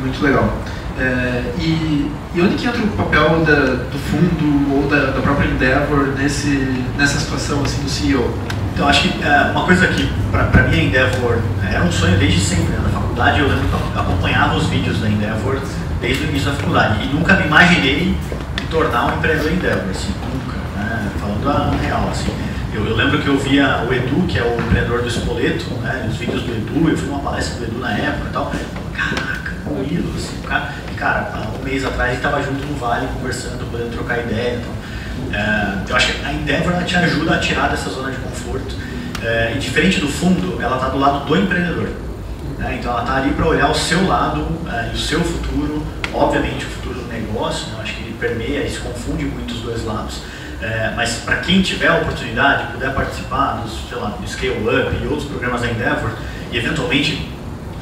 [0.00, 0.50] Muito legal.
[0.98, 3.54] É, e, e, onde que entra o papel da,
[3.84, 8.32] do fundo ou da, da, própria Endeavor nesse, nessa situação assim do CEO?
[8.72, 12.16] Então acho que é, uma coisa que para mim a Endeavor é, era um sonho
[12.16, 12.72] desde sempre.
[12.72, 13.01] Né?
[13.12, 13.48] Faculdade eu
[13.94, 15.60] acompanhava os vídeos da Endeavor
[16.00, 19.90] desde o início da faculdade e nunca me imaginei me tornar um empreendedor Endeavor.
[19.90, 20.14] Assim,
[21.20, 22.32] falando a real, assim.
[22.72, 26.08] Eu, eu, lembro que eu via o Edu, que é o empreendedor do Espoleto, né,
[26.10, 28.52] os vídeos do Edu, eu fui numa palestra do Edu na época e tal.
[28.94, 30.72] Caraca, um ídolo, assim, cara.
[30.90, 34.58] E, cara, um mês atrás a gente tava junto no Vale, conversando, podendo trocar ideia.
[34.58, 38.74] Então, é, eu acho que a Endeavor te ajuda a tirar dessa zona de conforto.
[39.22, 41.90] É, e diferente do fundo, ela está do lado do empreendedor.
[42.62, 42.76] Né?
[42.78, 45.84] Então ela está ali para olhar o seu lado é, e o seu futuro,
[46.14, 47.80] obviamente o futuro do negócio, né?
[47.82, 50.22] acho que ele permeia e se confunde muito os dois lados.
[50.60, 54.96] É, mas para quem tiver a oportunidade, puder participar dos, sei lá, do Scale Up
[55.02, 56.12] e outros programas da Endeavor
[56.52, 57.28] e eventualmente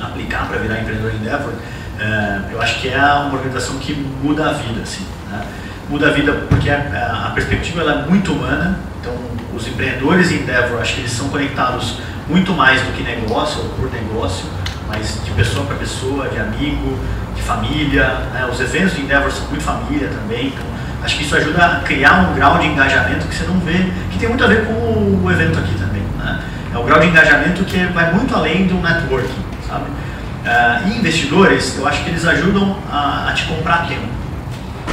[0.01, 1.53] aplicar para virar empreendedor Endeavor,
[1.99, 5.45] é, eu acho que é uma organização que muda a vida, assim, né?
[5.91, 9.13] Muda a vida porque a, a perspectiva é muito humana, então
[9.55, 13.91] os empreendedores Endeavor, acho que eles são conectados muito mais do que negócio ou por
[13.91, 14.47] negócio,
[14.91, 16.99] mas de pessoa para pessoa, de amigo,
[17.35, 18.07] de família.
[18.35, 18.47] Né?
[18.51, 20.71] Os eventos de Endeavor são muito família também, então
[21.03, 24.19] Acho que isso ajuda a criar um grau de engajamento que você não vê, que
[24.19, 26.03] tem muito a ver com o evento aqui também.
[26.19, 26.41] Né?
[26.75, 29.87] É o grau de engajamento que vai muito além do networking, sabe?
[29.87, 34.09] Uh, e investidores, eu acho que eles ajudam a, a te comprar tempo.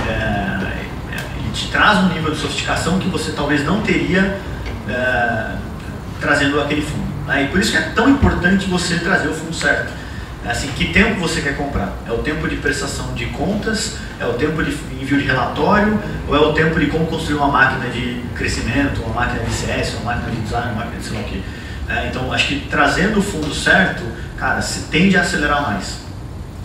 [0.10, 0.78] É,
[1.40, 4.40] ele te traz um nível de sofisticação que você talvez não teria
[4.88, 5.52] é,
[6.22, 7.07] trazendo aquele fundo.
[7.28, 7.44] Né?
[7.44, 9.92] E por isso que é tão importante você trazer o fundo certo.
[10.46, 11.94] É assim, que tempo você quer comprar?
[12.08, 13.98] É o tempo de prestação de contas?
[14.18, 14.72] É o tempo de
[15.02, 16.00] envio de relatório?
[16.28, 19.96] Ou é o tempo de como construir uma máquina de crescimento, uma máquina de CS,
[19.96, 21.42] uma máquina de design, uma máquina de sei lá o quê?
[21.90, 24.04] É, então, acho que trazendo o fundo certo,
[24.38, 26.00] cara, se tende a acelerar mais.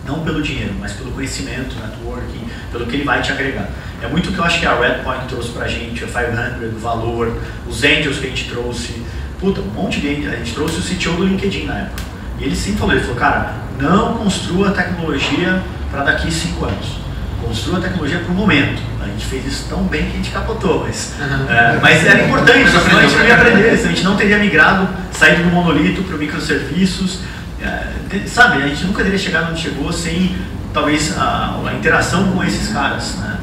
[0.05, 3.69] Não pelo dinheiro, mas pelo conhecimento, networking, pelo que ele vai te agregar.
[4.01, 6.79] É muito o que eu acho que a Redpoint trouxe pra gente, a 500, o
[6.79, 9.01] valor, os angels que a gente trouxe.
[9.43, 12.01] Puta, um monte de A gente trouxe o CTO do LinkedIn na época.
[12.39, 16.99] E ele sempre falou, ele falou, cara, não construa tecnologia para daqui cinco anos.
[17.41, 18.81] Construa tecnologia para o momento.
[19.01, 22.69] A gente fez isso tão bem que a gente capotou, mas, é, mas era importante,
[22.69, 26.15] senão a gente não ia aprender, a gente não teria migrado, saído do monolito para
[26.15, 27.19] microserviços.
[27.61, 30.37] É, sabe, a gente nunca teria chegado onde chegou sem
[30.73, 33.15] talvez a, a interação com esses caras.
[33.17, 33.37] Né?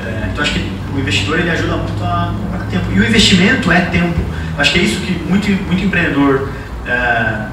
[0.00, 2.90] É, então acho que o investidor ele ajuda muito a comprar tempo.
[2.90, 4.31] E o investimento é tempo.
[4.58, 6.50] Acho que é isso que muito, muito empreendedor
[6.86, 7.46] é,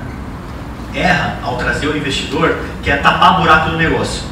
[0.93, 4.23] erra ao trazer o investidor, que é tapar buraco do negócio.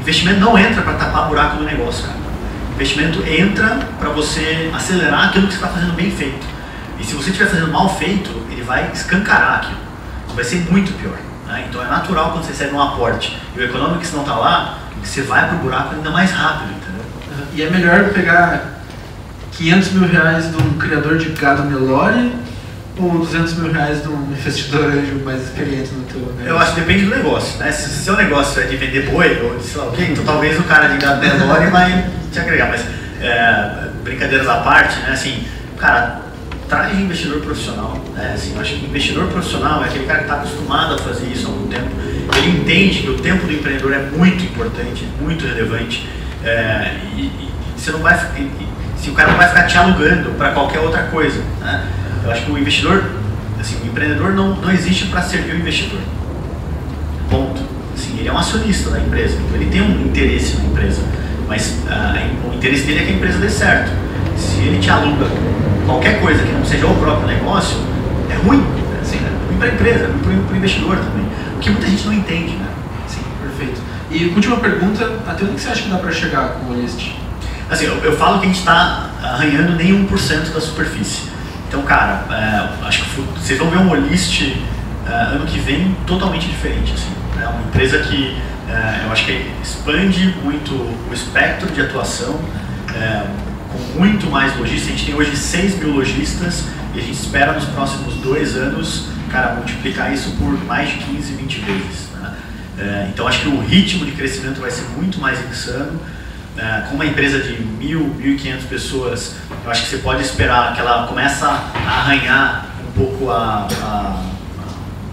[0.00, 2.18] Investimento não entra para tapar buraco do negócio, cara.
[2.74, 6.46] Investimento entra para você acelerar aquilo que você está fazendo bem feito.
[6.98, 9.80] E se você estiver fazendo mal feito, ele vai escancarar aquilo.
[10.34, 11.16] Vai ser muito pior.
[11.46, 11.66] Né?
[11.68, 15.22] Então é natural quando você recebe um aporte e o econômico não está lá, você
[15.22, 17.46] vai para o buraco ainda mais rápido, entendeu?
[17.54, 18.81] E é melhor pegar
[19.52, 22.32] 500 mil reais de um criador de gado Nelore
[22.98, 26.46] ou 200 mil reais de um investidor anjo mais experiente no teu negócio?
[26.46, 27.72] Eu acho que depende do negócio, né?
[27.72, 30.24] Se, o seu negócio é de vender boi ou de sei lá o quê, então
[30.24, 32.82] talvez o cara de gado Nelore vai te agregar, mas
[33.20, 35.10] é, brincadeiras à parte, né?
[35.12, 35.44] Assim,
[35.78, 36.22] cara,
[36.68, 38.32] traz investidor profissional, né?
[38.34, 41.46] Assim, eu acho que investidor profissional é aquele cara que está acostumado a fazer isso
[41.46, 41.88] há algum tempo,
[42.36, 46.08] ele entende que o tempo do empreendedor é muito importante, muito relevante,
[46.44, 48.14] é, e, e, você não vai,
[49.02, 51.84] se o cara não vai ficar te alugando para qualquer outra coisa, né?
[52.24, 53.02] Eu acho que o investidor,
[53.60, 55.98] assim, o empreendedor não, não existe para servir o investidor.
[57.28, 57.60] Ponto.
[57.92, 61.02] Assim, ele é um acionista da empresa, então ele tem um interesse na empresa,
[61.48, 63.90] mas uh, o interesse dele é que a empresa dê certo.
[64.36, 65.26] Se ele te aluga
[65.84, 67.76] qualquer coisa que não seja o próprio negócio,
[68.30, 68.64] é ruim.
[69.02, 71.26] Assim, é ruim para a empresa, ruim para o investidor também.
[71.56, 72.68] O que muita gente não entende, né?
[73.08, 73.80] Sim, perfeito.
[74.12, 77.10] E última pergunta, até onde você acha que dá para chegar com o List?
[77.72, 81.22] Assim, eu, eu, falo que a gente está arranhando nem 1% da superfície.
[81.66, 84.42] Então, cara, é, acho que vocês vão ver um Olist
[85.08, 86.92] é, ano que vem totalmente diferente.
[86.92, 87.10] Assim,
[87.42, 88.36] é uma empresa que
[88.68, 92.38] é, eu acho que expande muito o espectro de atuação,
[92.94, 93.24] é,
[93.72, 94.88] com muito mais lojistas.
[94.88, 99.06] A gente tem hoje 6 mil lojistas e a gente espera nos próximos dois anos,
[99.30, 102.08] cara, multiplicar isso por mais de 15, 20 vezes.
[102.20, 102.34] Né?
[102.78, 105.98] É, então, acho que o ritmo de crescimento vai ser muito mais insano.
[106.56, 110.22] É, com uma empresa de mil, mil e quinhentas pessoas, eu acho que você pode
[110.22, 114.22] esperar que ela começa a arranhar um pouco a, a,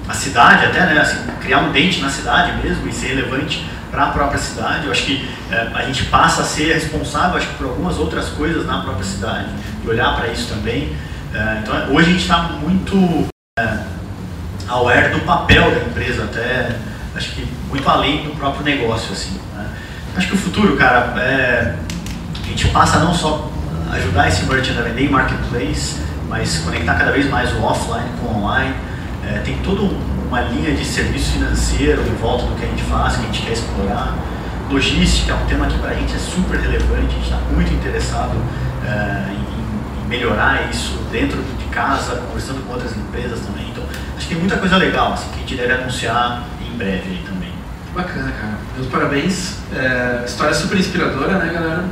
[0.09, 0.99] a cidade até, né?
[0.99, 4.85] Assim, criar um dente na cidade mesmo e ser relevante para a própria cidade.
[4.85, 8.65] Eu acho que é, a gente passa a ser responsável acho por algumas outras coisas
[8.65, 9.49] na própria cidade
[9.83, 10.95] e olhar para isso também.
[11.33, 13.27] É, então hoje a gente está muito
[13.57, 13.77] é,
[14.67, 16.75] aware do papel da empresa até
[17.15, 19.39] acho que muito além do próprio negócio assim.
[20.15, 21.75] Acho que o futuro, cara, é,
[22.43, 23.49] a gente passa não só
[23.91, 25.97] ajudar esse merchant a vender em marketplace,
[26.27, 28.73] mas conectar cada vez mais o offline com o online.
[29.27, 29.81] É, tem toda
[30.27, 33.41] uma linha de serviço financeiro em volta do que a gente faz, que a gente
[33.41, 34.15] quer explorar.
[34.69, 37.73] Logística é um tema que para a gente é super relevante, a gente está muito
[37.73, 38.37] interessado
[38.85, 43.67] é, em, em, melhorar isso dentro de casa, conversando com outras empresas também.
[43.69, 43.83] Então,
[44.15, 47.51] acho que tem muita coisa legal assim, que a gente deve anunciar em breve também.
[47.95, 48.68] Bacana, cara.
[48.79, 49.55] Meus parabéns.
[49.75, 51.83] É, história super inspiradora, né, galera?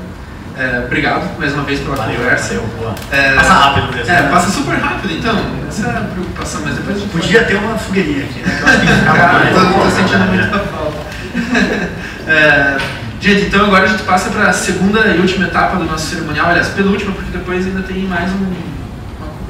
[0.57, 2.53] É, obrigado mais uma vez pela valeu, conversa.
[2.55, 4.09] Valeu, é, passa rápido mesmo.
[4.09, 4.29] É, né?
[4.31, 5.37] passa super rápido, então.
[5.67, 8.55] Essa é a preocupação, mas depois Podia ter uma fogueirinha aqui, né?
[8.55, 10.97] Que eu acho que cara, tô, tô sentindo muita falta.
[12.31, 12.77] é,
[13.19, 16.47] gente, então agora a gente passa para a segunda e última etapa do nosso cerimonial.
[16.47, 18.55] Aliás, penúltima, porque depois ainda tem mais um.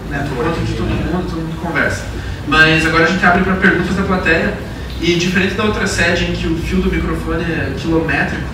[0.10, 2.04] Né, todo mundo, todo mundo conversa.
[2.48, 4.54] Mas agora a gente abre para perguntas da plateia.
[5.00, 8.48] E diferente da outra sede em que o fio do microfone é quilométrico,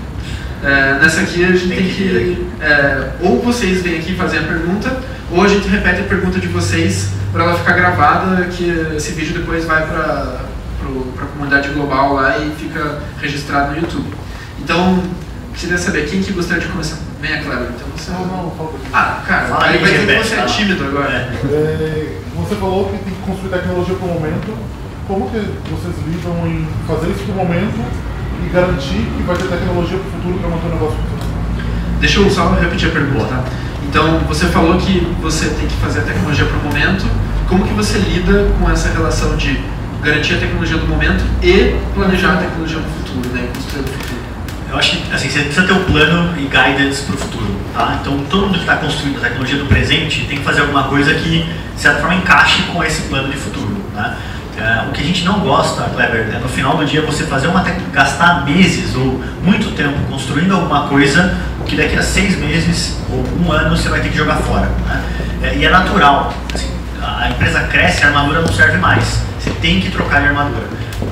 [0.64, 2.48] é, nessa aqui a gente tem, tem que.
[2.62, 4.98] É, ou vocês vêm aqui fazer a pergunta,
[5.32, 9.34] ou a gente repete a pergunta de vocês para ela ficar gravada, que esse vídeo
[9.40, 10.42] depois vai para
[11.22, 14.08] a comunidade global lá e fica registrado no YouTube.
[14.60, 15.04] Então,
[15.56, 16.98] queria saber quem que gostaria de começar.
[17.22, 17.68] Venha, Cleber.
[17.76, 18.12] Então você.
[18.12, 21.30] Não, não, por Ah, cara, Fala aí vai dizer que você é tímido agora.
[21.52, 24.73] É, você falou que tem que construir tecnologia por momento
[25.08, 25.38] como que
[25.70, 27.84] vocês lidam em fazer isso no momento
[28.44, 32.00] e garantir que vai ter tecnologia para o futuro para manter o negócio funcionando?
[32.00, 33.26] Deixa eu só repetir a pergunta.
[33.26, 33.44] Tá?
[33.88, 37.06] Então, você falou que você tem que fazer a tecnologia para o momento.
[37.48, 39.60] Como que você lida com essa relação de
[40.02, 43.48] garantir a tecnologia do momento e planejar a tecnologia para o futuro, né?
[43.54, 44.24] construir o futuro?
[44.70, 47.56] Eu acho que assim, você precisa ter um plano e guidance para o futuro.
[47.76, 48.00] Tá?
[48.02, 51.14] Então, todo mundo que está construindo a tecnologia do presente tem que fazer alguma coisa
[51.14, 51.44] que,
[51.76, 53.78] de certa forma, encaixe com esse plano de futuro.
[53.94, 54.18] Né?
[54.58, 57.48] É, o que a gente não gosta, Kleber, é no final do dia você fazer
[57.48, 61.36] uma gastar meses ou muito tempo construindo alguma coisa,
[61.66, 64.68] que daqui a seis meses ou um ano você vai ter que jogar fora.
[64.86, 65.04] Né?
[65.42, 66.32] É, e é natural.
[66.54, 66.70] Assim,
[67.02, 69.22] a empresa cresce, a armadura não serve mais.
[69.40, 70.68] Você tem que trocar de armadura.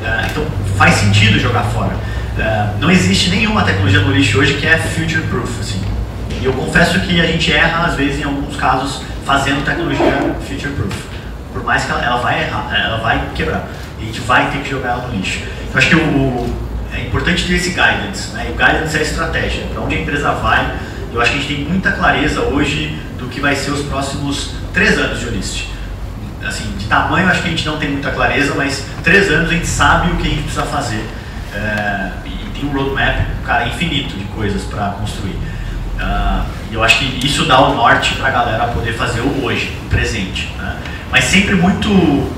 [0.05, 0.45] É, então
[0.77, 1.95] faz sentido jogar fora.
[2.37, 5.59] É, não existe nenhuma tecnologia no lixo hoje que é future proof.
[5.59, 5.81] Assim.
[6.39, 10.73] E eu confesso que a gente erra às vezes em alguns casos fazendo tecnologia future
[10.73, 11.10] proof
[11.61, 13.67] por mais que ela, ela, vai errar, ela vai quebrar.
[13.99, 15.41] E a gente vai ter que jogar ela no lixo.
[15.71, 16.55] Eu acho que o,
[16.91, 18.47] é importante ter esse guidance, né?
[18.49, 20.73] O guidance é a estratégia, para onde a empresa vai.
[21.13, 24.53] Eu acho que a gente tem muita clareza hoje do que vai ser os próximos
[24.73, 25.67] três anos de Olist.
[26.43, 29.53] Assim, de tamanho acho que a gente não tem muita clareza, mas três anos a
[29.53, 31.05] gente sabe o que a gente precisa fazer.
[31.53, 35.37] É, e tem um roadmap, cara, infinito de coisas para construir.
[36.01, 39.43] Uh, e eu acho que isso dá o norte para a galera poder fazer o
[39.43, 40.51] hoje, o presente.
[40.57, 40.77] Né?
[41.11, 41.89] Mas sempre muito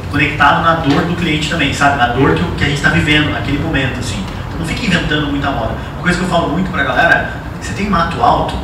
[0.10, 1.98] conectado na dor do cliente também, sabe?
[1.98, 4.24] Na dor que, que a gente está vivendo naquele momento, assim.
[4.48, 5.74] Então não fica inventando muita moda.
[5.94, 8.56] Uma coisa que eu falo muito para a galera você tem mato alto,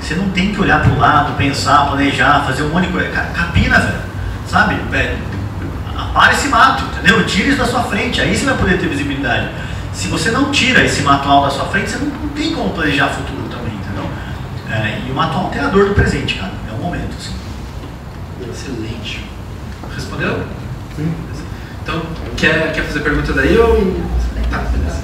[0.00, 3.08] você não tem que olhar para o lado, pensar, planejar, fazer um monte de coisa.
[3.10, 4.00] Capina, velho.
[4.48, 4.74] sabe?
[4.92, 5.16] É,
[5.96, 7.24] apare esse mato, entendeu?
[7.24, 9.48] Tire isso da sua frente, aí você vai poder ter visibilidade.
[9.92, 12.70] Se você não tira esse mato alto da sua frente, você não, não tem como
[12.70, 14.10] planejar futuro também, entendeu?
[14.70, 16.52] É, e o mato alto é a dor do presente, cara.
[16.68, 17.34] É o momento, assim.
[18.50, 19.31] Excelente.
[19.94, 20.42] Respondeu?
[20.96, 21.12] Sim.
[21.82, 22.02] Então,
[22.36, 23.76] quer, quer fazer pergunta daí ou.
[24.50, 25.02] Tá, beleza.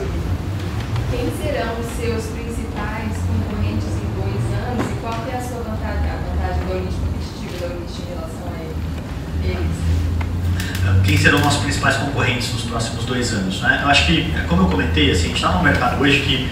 [1.11, 5.63] Quem serão os seus principais concorrentes em dois anos e qual que é a sua
[5.63, 9.89] vantagem, a vantagem do Olist competitiva da Olist em relação a ele- eles?
[11.05, 13.61] quem serão nossos principais concorrentes nos próximos dois anos.
[13.61, 13.81] Né?
[13.83, 16.49] Eu acho que, como eu comentei, assim, a gente está num mercado hoje que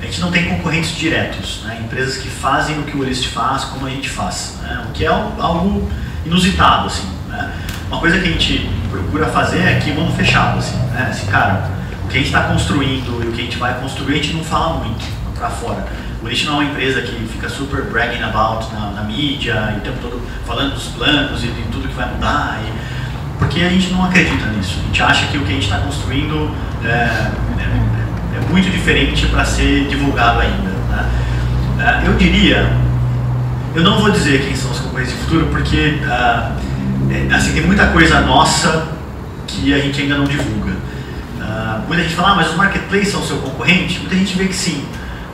[0.00, 1.80] a gente não tem concorrentes diretos, né?
[1.84, 4.84] empresas que fazem o que o Olist faz, como a gente faz, né?
[4.88, 5.90] o que é al- algo
[6.26, 6.86] inusitado.
[6.86, 7.50] Assim, né?
[7.94, 10.58] Uma coisa que a gente procura fazer é aqui mão fechado.
[10.58, 11.06] Assim, né?
[11.10, 11.70] assim, cara,
[12.04, 14.32] o que a gente está construindo e o que a gente vai construir, a gente
[14.34, 15.04] não fala muito
[15.38, 15.86] para fora.
[16.20, 19.78] O Olist não é uma empresa que fica super bragging about na, na mídia, e
[19.78, 22.60] o tempo todo falando dos planos e de tudo que vai mudar.
[22.64, 24.80] E, porque a gente não acredita nisso.
[24.82, 26.50] A gente acha que o que a gente está construindo
[26.84, 30.70] é, é- é muito diferente para ser divulgado ainda.
[30.90, 31.10] né?
[31.78, 32.72] É, eu diria,
[33.72, 36.56] eu não vou dizer quem são os concorrentes de futuro, porque ah,
[37.34, 38.88] assim, tem muita coisa nossa
[39.46, 40.72] que a gente ainda não divulga.
[41.40, 44.00] Ah, muita gente fala, ah, mas os marketplaces são seu concorrente?
[44.00, 44.84] Muita gente vê que sim.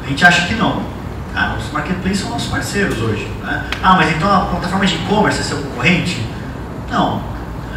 [0.04, 0.82] A gente acha que não.
[1.34, 3.26] Ah, os marketplaces são nossos parceiros hoje.
[3.42, 3.64] né?
[3.82, 6.20] Ah, mas então a plataforma de e-commerce é seu concorrente?
[6.90, 7.22] Não.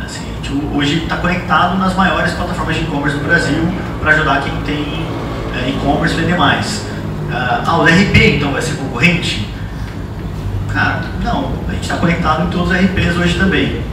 [0.04, 3.68] Assim, a gente hoje está conectado nas maiores plataformas de e-commerce do Brasil
[4.02, 5.06] para ajudar quem tem
[5.56, 6.86] é, e-commerce a vender mais.
[7.32, 9.48] Ah, o RP então vai ser concorrente?
[10.74, 11.54] Cara, não.
[11.70, 13.93] A gente está conectado em todos os RPs hoje também.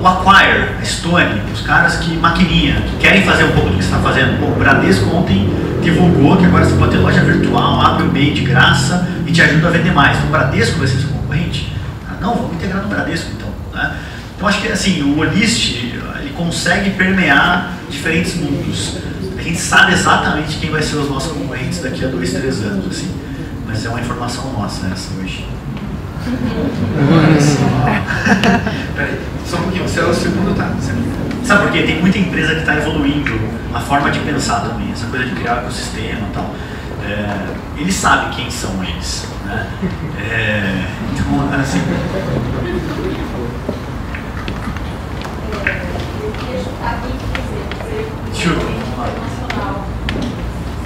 [0.00, 3.84] O Acquire, a Stone, os caras que maquininha, que querem fazer um pouco do que
[3.84, 4.44] está fazendo.
[4.46, 5.48] O Bradesco ontem
[5.82, 9.40] divulgou que agora você pode ter loja virtual, abre o MEI de graça e te
[9.40, 10.18] ajuda a vender mais.
[10.24, 11.72] O Bradesco vai ser seu concorrente?
[12.08, 13.48] Ah, não, vamos integrar no Bradesco então.
[13.72, 13.96] Né?
[14.36, 18.98] Então acho que assim, o Olist ele consegue permear diferentes mundos.
[19.38, 22.86] A gente sabe exatamente quem vai ser os nossos concorrentes daqui a dois, três anos,
[22.86, 23.14] assim.
[23.66, 25.44] Mas é uma informação nossa essa hoje.
[28.94, 29.82] Peraí, só um pouquinho.
[29.88, 30.64] Você é o segundo, tá?
[30.78, 30.92] Você-
[31.44, 31.82] Sabe por quê?
[31.84, 33.38] Tem muita empresa que está evoluindo
[33.72, 36.52] a forma de pensar também, essa coisa de criar um ecossistema e tal.
[37.04, 39.28] É, eles sabem quem são eles.
[39.44, 39.66] Né?
[40.18, 41.80] É, então, assim,
[46.22, 48.66] Eu queria chutar aqui e dizer, você Chuta.
[48.66, 49.86] internacional,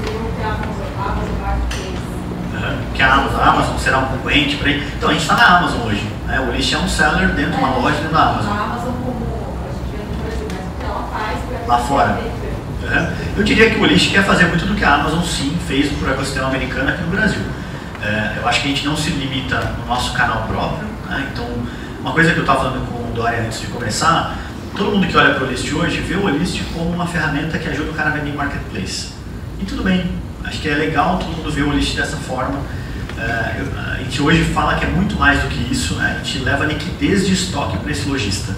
[0.05, 2.05] seria o que a Amazon, a Amazon Marketplace.
[2.53, 4.87] né, que a Amazon, a Amazon será um concorrente para ele.
[4.95, 6.07] Então a gente está na Amazon hoje.
[6.27, 6.39] Né?
[6.39, 8.53] O List é um seller dentro de uma loja dentro da Amazon.
[8.53, 9.27] A Amazon como
[9.65, 12.21] a gente vê no Brasil, mas o que ela faz para Lá fora.
[12.83, 13.17] Né?
[13.39, 16.09] Eu diria que o Olist quer fazer muito do que a Amazon sim fez para
[16.09, 17.41] o ecossistema americano aqui no Brasil.
[18.03, 20.87] É, eu acho que a gente não se limita no nosso canal próprio.
[21.09, 21.27] né?
[21.33, 21.47] Então,
[22.03, 24.37] uma coisa que eu estava falando com o Dória antes de começar,
[24.77, 27.67] todo mundo que olha para o Olist hoje vê o Olist como uma ferramenta que
[27.67, 29.15] ajuda o cara a vender em marketplace.
[29.59, 30.11] E tudo bem,
[30.45, 32.61] acho que é legal todo mundo ver o Olist dessa forma.
[33.21, 33.63] É,
[33.93, 36.17] a gente hoje fala que é muito mais do que isso, né?
[36.19, 38.57] a gente leva liquidez de estoque para esse lojista,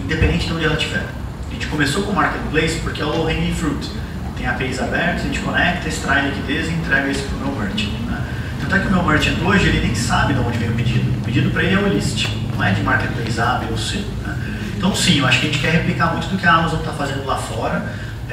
[0.00, 1.04] independente de onde ela estiver.
[1.50, 3.90] A gente começou com o marketplace porque é o low hanging fruit.
[4.36, 7.90] Tem APIs abertas, a gente conecta, extrai liquidez e entrega isso para o meu merchant.
[8.06, 8.24] Né?
[8.60, 11.10] Tanto é que o meu merchant hoje ele nem sabe de onde vem o pedido.
[11.10, 13.96] O pedido para ele é o list, não é de marketplace A, B ou C.
[14.24, 14.36] né?
[14.76, 16.92] Então sim, eu acho que a gente quer replicar muito do que a Amazon está
[16.92, 17.84] fazendo lá fora,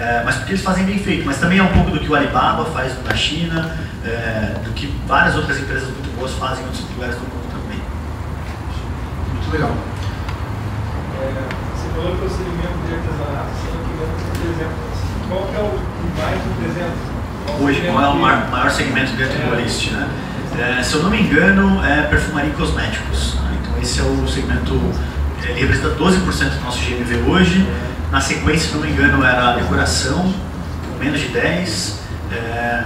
[0.02, 1.26] é, mas porque eles fazem bem feito.
[1.26, 4.88] Mas também é um pouco do que o Alibaba faz na China, é, do que
[5.06, 7.80] várias outras empresas muito boas fazem em outros lugares do mundo também.
[9.34, 9.72] Muito legal.
[11.22, 11.44] É,
[11.76, 14.92] Você falou procedimento de artesanato, sendo que dentro do exemplo.
[15.30, 17.12] Qual que é o que mais representa?
[17.60, 19.92] Hoje, qual é o maior, maior segmento dentro do Olist?
[19.92, 20.10] Né?
[20.58, 23.36] É, se eu não me engano, é perfumaria e cosméticos.
[23.36, 23.58] né?
[23.62, 24.82] Então esse é o segmento,
[25.44, 27.68] ele representa 12% do nosso GMV hoje.
[28.12, 30.34] Na sequência, se não me engano, era decoração,
[30.90, 31.94] com menos de 10%.
[32.32, 32.84] é,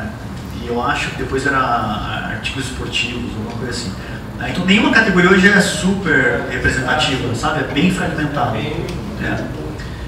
[0.62, 3.92] e eu acho que depois era artigos esportivos, alguma coisa assim.
[4.38, 4.50] Né?
[4.52, 7.62] Então nenhuma categoria hoje é super representativa, sabe?
[7.62, 8.58] É bem fragmentado.
[8.58, 9.44] É.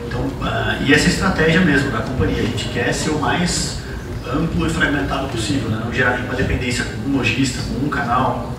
[0.08, 2.42] Então, ah, e essa é a estratégia mesmo da companhia.
[2.42, 3.80] A gente quer ser o mais
[4.28, 5.82] amplo e fragmentado possível, né?
[5.84, 8.54] não gerar nenhuma dependência com um lojista, com um canal,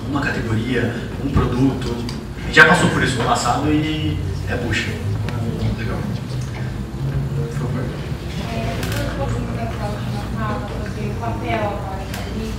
[0.00, 0.94] com uma categoria,
[1.24, 1.94] um produto.
[2.42, 4.90] A gente já passou por isso no passado e é bucha.
[5.78, 5.98] Legal.
[7.36, 7.84] Por favor.
[8.50, 12.54] É, falando um pouquinho daquela última fala sobre o papel agora ali,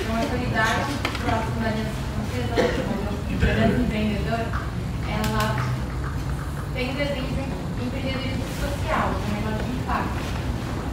[0.00, 1.84] então a atualidade próxima da
[2.24, 2.84] empresa,
[3.30, 4.40] empresa empreendedor,
[5.08, 5.56] ela
[6.74, 10.18] tem presente em empreendedorismo social, um negócio de impacto.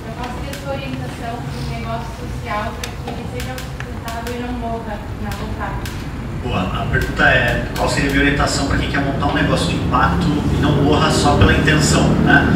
[0.05, 4.39] Eu faço a sua orientação para um negócio social para que ele seja sustentável e
[4.41, 6.05] não morra na vontade.
[6.43, 9.67] Boa, a pergunta é qual seria a minha orientação para quem quer montar um negócio
[9.67, 12.07] de impacto e não morra só pela intenção.
[12.23, 12.47] Né?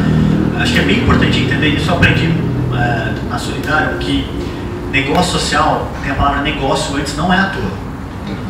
[0.62, 1.90] Acho que é bem importante entender isso.
[1.90, 2.34] Eu aprendi
[2.74, 4.28] é, na Solidário que
[4.92, 7.90] negócio social, tem a palavra negócio antes, não é à toa.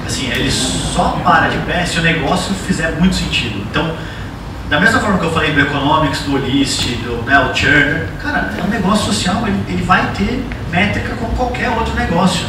[0.06, 3.64] Assim, ele só para de pé se o negócio fizer muito sentido.
[3.70, 3.92] Então,
[4.70, 8.64] da mesma forma que eu falei do Economics, do Olist, do né, Churner, cara, é
[8.64, 12.46] um negócio social, ele, ele vai ter métrica como qualquer outro negócio.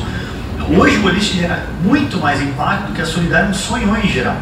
[0.76, 4.36] Hoje o Olist gera muito mais impacto do que a Solidária sonhou em gerar.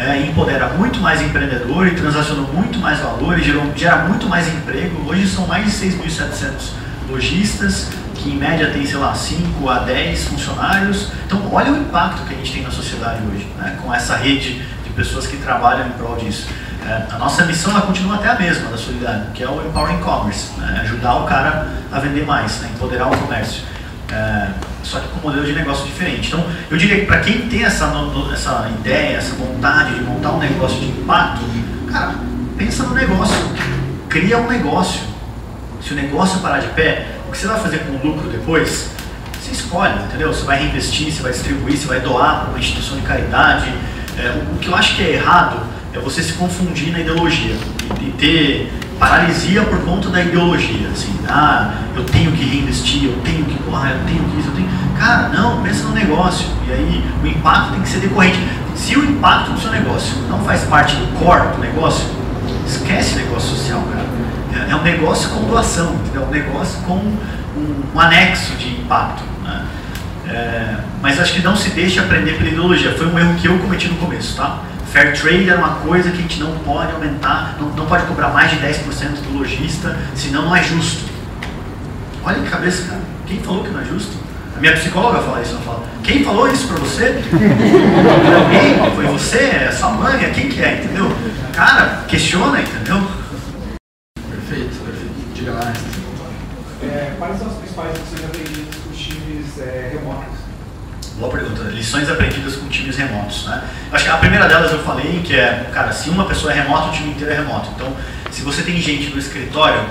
[0.00, 4.48] É, empodera muito mais empreendedor e transacionou muito mais valor e gerou, gera muito mais
[4.48, 5.06] emprego.
[5.06, 6.70] Hoje são mais de 6.700
[7.06, 11.12] lojistas, que em média tem, sei lá, 5 a 10 funcionários.
[11.26, 14.62] Então, olha o impacto que a gente tem na sociedade hoje, né, com essa rede
[14.82, 16.48] de pessoas que trabalham em prol disso.
[16.86, 20.00] É, a nossa missão ela continua até a mesma da Solidário, que é o Empowering
[20.00, 23.64] Commerce, né, ajudar o cara a vender mais, né, empoderar o comércio.
[24.10, 24.48] É,
[24.82, 26.28] só que com um modelo de negócio diferente.
[26.28, 27.92] Então, eu diria que para quem tem essa,
[28.32, 31.42] essa ideia, essa vontade de montar um negócio de impacto,
[31.90, 32.14] cara,
[32.56, 33.36] pensa no negócio,
[34.08, 35.00] cria um negócio.
[35.80, 38.90] Se o negócio parar de pé, o que você vai fazer com o lucro depois?
[39.40, 40.28] Você escolhe, entendeu?
[40.28, 43.72] Você vai reinvestir, você vai distribuir, você vai doar para uma instituição de caridade.
[44.18, 45.60] É, o, que eu acho que é errado
[45.94, 47.56] é você se confundir na ideologia
[48.00, 53.18] e, e ter paralisia por conta da ideologia, assim, ah, eu tenho que reinvestir, eu
[53.24, 54.68] tenho que, ah, eu tenho que isso, eu tenho.
[54.98, 56.46] Cara, não, pensa no negócio.
[56.68, 58.38] E aí o impacto tem que ser decorrente.
[58.76, 62.06] Se o impacto do seu negócio não faz parte do core do negócio,
[62.66, 64.04] esquece negócio social, cara.
[64.68, 66.22] É, é um negócio com doação, entendeu?
[66.22, 69.22] É um negócio com um, um anexo de impacto.
[69.42, 69.64] Né?
[70.28, 72.92] É, mas acho que não se deixe aprender pela ideologia.
[72.92, 74.60] Foi um erro que eu cometi no começo, tá?
[74.92, 78.30] Fair trade era uma coisa que a gente não pode aumentar, não, não pode cobrar
[78.30, 81.08] mais de 10% do lojista, senão não é justo.
[82.24, 83.00] Olha que cabeça, cara.
[83.24, 84.16] Quem falou que não é justo?
[84.56, 87.22] A minha psicóloga fala isso, ela fala, quem falou isso pra você?
[88.34, 88.90] Alguém?
[88.96, 89.38] Foi você?
[89.38, 90.24] É sua mãe?
[90.24, 90.82] É quem que é?
[90.82, 91.06] Entendeu?
[91.52, 93.00] Cara, questiona, entendeu?
[94.28, 95.14] Perfeito, perfeito.
[95.34, 95.72] Diga lá.
[96.82, 100.39] É, quais são as principais lições aprendidas com os times é, remotos?
[101.20, 101.64] Boa pergunta.
[101.64, 103.44] Lições aprendidas com times remotos.
[103.44, 103.62] Né?
[103.92, 106.88] Acho que a primeira delas eu falei que é, cara, se uma pessoa é remota,
[106.88, 107.68] o time inteiro é remoto.
[107.76, 107.94] Então,
[108.30, 109.84] se você tem gente no escritório,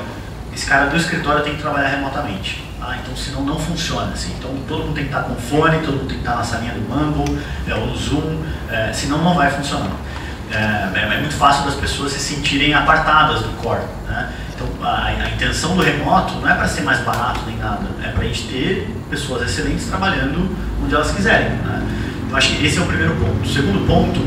[0.52, 2.66] esse cara do escritório tem que trabalhar remotamente.
[2.80, 2.98] Tá?
[3.00, 4.12] Então, senão não funciona.
[4.12, 4.34] Assim.
[4.40, 6.74] Então, todo mundo tem que estar com fone, todo mundo tem que estar na salinha
[6.74, 9.92] do Mumble é, ou no Zoom, é, senão não vai funcionar.
[10.52, 10.56] É,
[10.96, 13.84] é, é, muito fácil das pessoas se sentirem apartadas do core.
[14.08, 14.30] Né?
[14.60, 18.10] Então, a, a, intenção do remoto não é para ser mais barato nem nada, é
[18.10, 20.54] para a gente ter pessoas excelentes trabalhando
[20.84, 21.50] onde elas quiserem.
[21.50, 21.88] Né?
[22.26, 23.42] Então, acho que esse é o primeiro ponto.
[23.42, 24.20] O segundo ponto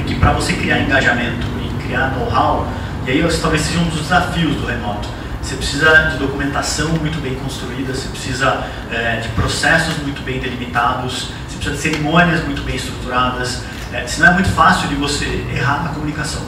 [0.00, 2.66] é que para você criar engajamento e criar know-how,
[3.06, 5.08] e aí talvez seja um dos desafios do remoto,
[5.40, 11.30] você precisa de documentação muito bem construída, você precisa é, de processos muito bem delimitados,
[11.48, 15.84] você precisa de cerimônias muito bem estruturadas, é, senão é muito fácil de você errar
[15.84, 16.42] na comunicação.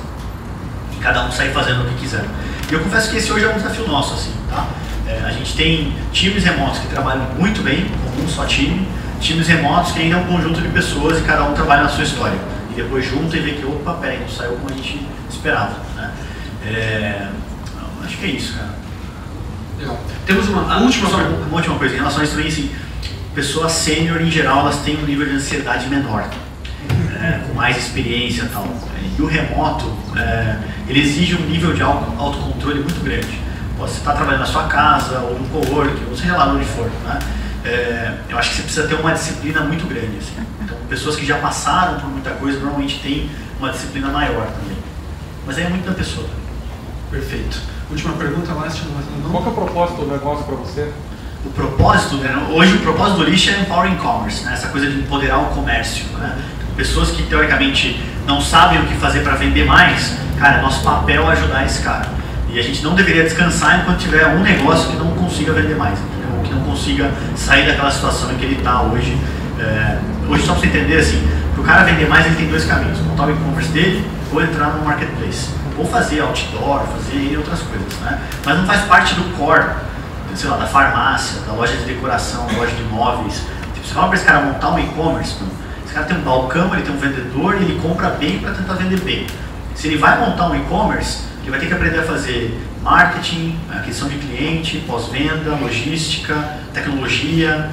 [0.93, 2.25] E cada um sair fazendo o que quiser.
[2.71, 4.67] E eu confesso que esse hoje é um desafio nosso, assim, tá?
[5.07, 8.89] É, a gente tem times remotos que trabalham muito bem, como um só time,
[9.21, 12.05] times remotos que ainda é um conjunto de pessoas e cada um trabalha na sua
[12.05, 12.39] história.
[12.71, 15.77] E depois junta e vê que, opa, peraí, não saiu como a gente esperava.
[15.95, 16.12] Né?
[16.67, 17.29] É,
[18.03, 18.75] acho que é isso, cara.
[19.79, 20.01] Legal.
[20.27, 22.71] Temos uma ah, última só, Uma última coisa, em relação a isso também, assim,
[23.35, 26.29] pessoas sênior em geral, elas têm um nível de ansiedade menor
[27.25, 28.68] é, com mais experiência e tal.
[29.18, 33.41] E o remoto, é, ele exige um nível de autocontrole muito grande.
[33.79, 36.91] Você está trabalhando na sua casa, ou no coworking, ou seja lá onde for.
[37.05, 37.18] Né?
[37.64, 40.18] É, eu acho que você precisa ter uma disciplina muito grande.
[40.18, 40.47] Assim.
[40.62, 44.77] Então, pessoas que já passaram por muita coisa normalmente têm uma disciplina maior também.
[45.47, 46.29] Mas aí é muito da pessoa.
[47.11, 47.59] Perfeito.
[47.91, 48.83] Última pergunta, Last.
[49.31, 50.93] Qual é o propósito do negócio para você?
[51.45, 52.35] o propósito, né?
[52.51, 54.55] hoje o propósito do lixo é empowering commerce, né?
[54.55, 56.07] essa coisa de empoderar o comércio.
[56.18, 56.39] Né?
[56.77, 61.33] Pessoas que teoricamente não sabem o que fazer para vender mais, cara, nosso papel é
[61.33, 62.09] ajudar esse cara.
[62.49, 65.99] E a gente não deveria descansar enquanto tiver um negócio que não consiga vender mais,
[65.99, 66.25] entendeu?
[66.45, 69.16] que não consiga sair daquela situação em que ele está hoje.
[69.59, 69.99] É,
[70.29, 73.01] hoje, só para você entender, assim, para o cara vender mais, ele tem dois caminhos:
[73.01, 75.51] montar o e-commerce dele ou entrar no marketplace.
[75.77, 77.99] Ou fazer outdoor, fazer outras coisas.
[78.01, 78.20] Né?
[78.45, 79.64] Mas não faz parte do core,
[80.35, 83.43] sei lá, da farmácia, da loja de decoração, loja de imóveis.
[83.75, 85.37] Tipo, você fala para esse cara montar um e-commerce,
[85.95, 89.26] cara tem um balcão, ele tem um vendedor ele compra bem para tentar vender bem.
[89.74, 94.09] Se ele vai montar um e-commerce, ele vai ter que aprender a fazer marketing, aquisição
[94.09, 96.34] de cliente, pós-venda, logística,
[96.72, 97.70] tecnologia.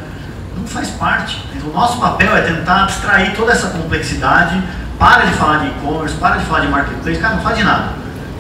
[0.56, 1.44] Não faz parte.
[1.56, 4.62] Então, o nosso papel é tentar abstrair toda essa complexidade.
[5.00, 7.20] Para de falar de e-commerce, para de falar de marketplace.
[7.20, 7.94] Cara, não fala de nada.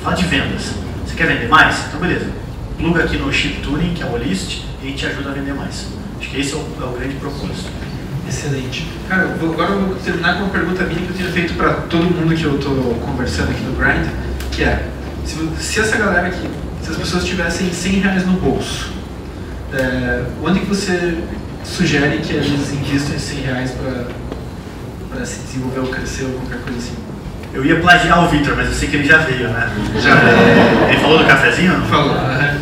[0.03, 0.73] Fala de vendas.
[1.05, 1.85] Você quer vender mais?
[1.87, 2.29] Então, beleza.
[2.77, 5.53] Pluga aqui no Chip Tuning, que é o list, e a gente ajuda a vender
[5.53, 5.87] mais.
[6.19, 7.69] Acho que esse é o, é o grande propósito.
[8.27, 8.87] Excelente.
[9.09, 11.53] Cara, eu vou- agora eu vou terminar com uma pergunta minha que eu tenho feito
[11.55, 14.07] para todo mundo que eu estou conversando aqui no Grind,
[14.51, 14.87] que é,
[15.25, 16.49] se, se essa galera aqui,
[16.83, 18.91] se as pessoas tivessem 100 reais no bolso,
[19.73, 21.17] é, onde que você
[21.63, 26.79] sugere que eles investam esses 100 reais para se desenvolver ou crescer ou qualquer coisa
[26.79, 26.95] assim?
[27.53, 29.69] Eu ia plagiar o Victor, mas eu sei que ele já veio, né?
[29.99, 30.89] Já veio.
[30.89, 31.77] Ele falou do cafezinho?
[31.77, 31.85] não?
[31.87, 32.57] Falou, aham.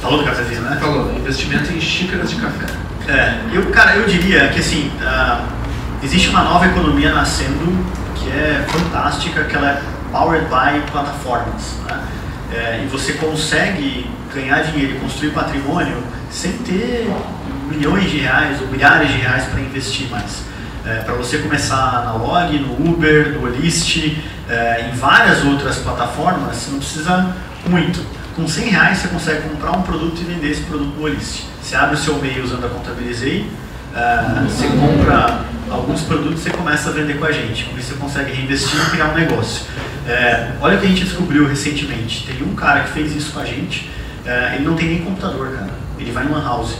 [0.00, 0.78] Falou do cafezinho, né?
[0.80, 2.66] falou, investimento em xícaras de café.
[3.08, 5.44] É, eu, cara, eu diria que assim, ah,
[6.02, 7.84] existe uma nova economia nascendo
[8.14, 9.82] que é fantástica, que ela é
[10.12, 11.74] powered by plataformas.
[11.88, 12.00] Né?
[12.52, 17.10] É, e você consegue ganhar dinheiro e construir patrimônio sem ter
[17.68, 20.44] milhões de reais ou milhares de reais para investir mais.
[21.04, 24.16] para você começar na Log, no Uber, no Olist,
[24.48, 27.34] é, em várias outras plataformas, você não precisa
[27.66, 28.04] muito.
[28.34, 31.44] Com 100 reais você consegue comprar um produto e vender esse produto no Olist.
[31.62, 33.46] Você abre o seu MEI usando a Contabilizei,
[33.94, 37.64] é, você compra alguns produtos e você começa a vender com a gente.
[37.64, 39.66] Com isso você consegue reinvestir e criar um negócio.
[40.06, 42.26] É, olha o que a gente descobriu recentemente.
[42.26, 43.90] Tem um cara que fez isso com a gente,
[44.24, 45.70] é, ele não tem nem computador, cara.
[45.98, 46.78] Ele vai no Lan House.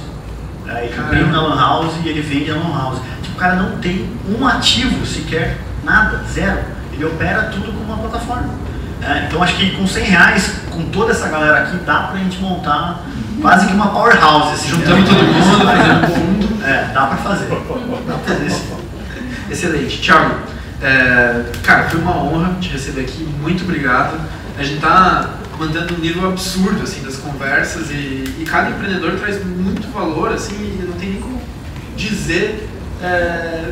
[0.66, 3.00] É, ele imprime na Lan House e ele vende na Lan House.
[3.22, 6.61] Tipo, o cara não tem um ativo sequer, nada, zero.
[6.94, 8.55] Ele opera tudo com uma plataforma.
[9.03, 12.38] É, então acho que com 100 reais, com toda essa galera aqui, dá pra gente
[12.38, 13.05] montar
[13.40, 14.55] quase que uma powerhouse.
[14.55, 15.07] Assim, Juntando né?
[15.09, 16.64] todo mundo, fazendo.
[16.64, 17.46] É, dá pra fazer.
[17.46, 18.76] Dá pra fazer sim.
[19.50, 20.00] Excelente.
[20.00, 20.36] Thiago,
[20.80, 23.28] é, cara, foi uma honra te receber aqui.
[23.40, 24.18] Muito obrigado.
[24.57, 29.44] A gente tá mantendo um nível absurdo assim das conversas e, e cada empreendedor traz
[29.44, 31.40] muito valor assim e não tem nem como
[31.96, 32.68] dizer
[33.03, 33.70] é,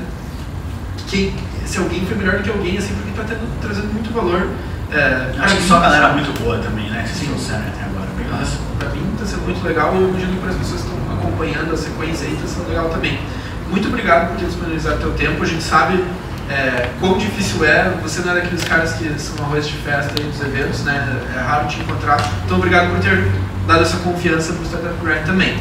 [1.09, 4.49] quem, se alguém foi melhor do que alguém assim porque tá tendo, trazendo muito valor.
[4.93, 7.03] É, Acho que só a galera muito boa também, né?
[7.03, 8.09] Que vocês trouxeram até agora.
[8.17, 8.59] Bem massa.
[8.79, 11.15] Pra mim está sendo muito legal e eu imagino que para as pessoas que estão
[11.15, 13.21] acompanhando a sequência aí está sendo legal também.
[13.69, 15.43] Muito obrigado por ter disponibilizado teu tempo.
[15.43, 16.05] A gente sabe
[16.51, 17.95] é, quão difícil é.
[18.03, 21.21] Você não é daqueles caras que são arroz de festa aí dos eventos, né?
[21.37, 22.21] É raro te encontrar.
[22.45, 23.31] Então obrigado por ter
[23.69, 25.57] dado essa confiança para o Startup Grind também.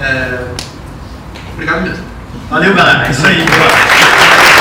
[0.00, 0.52] É,
[1.52, 2.04] obrigado mesmo.
[2.50, 3.06] Valeu, galera.
[3.06, 3.36] É isso aí.
[3.44, 4.53] Boa.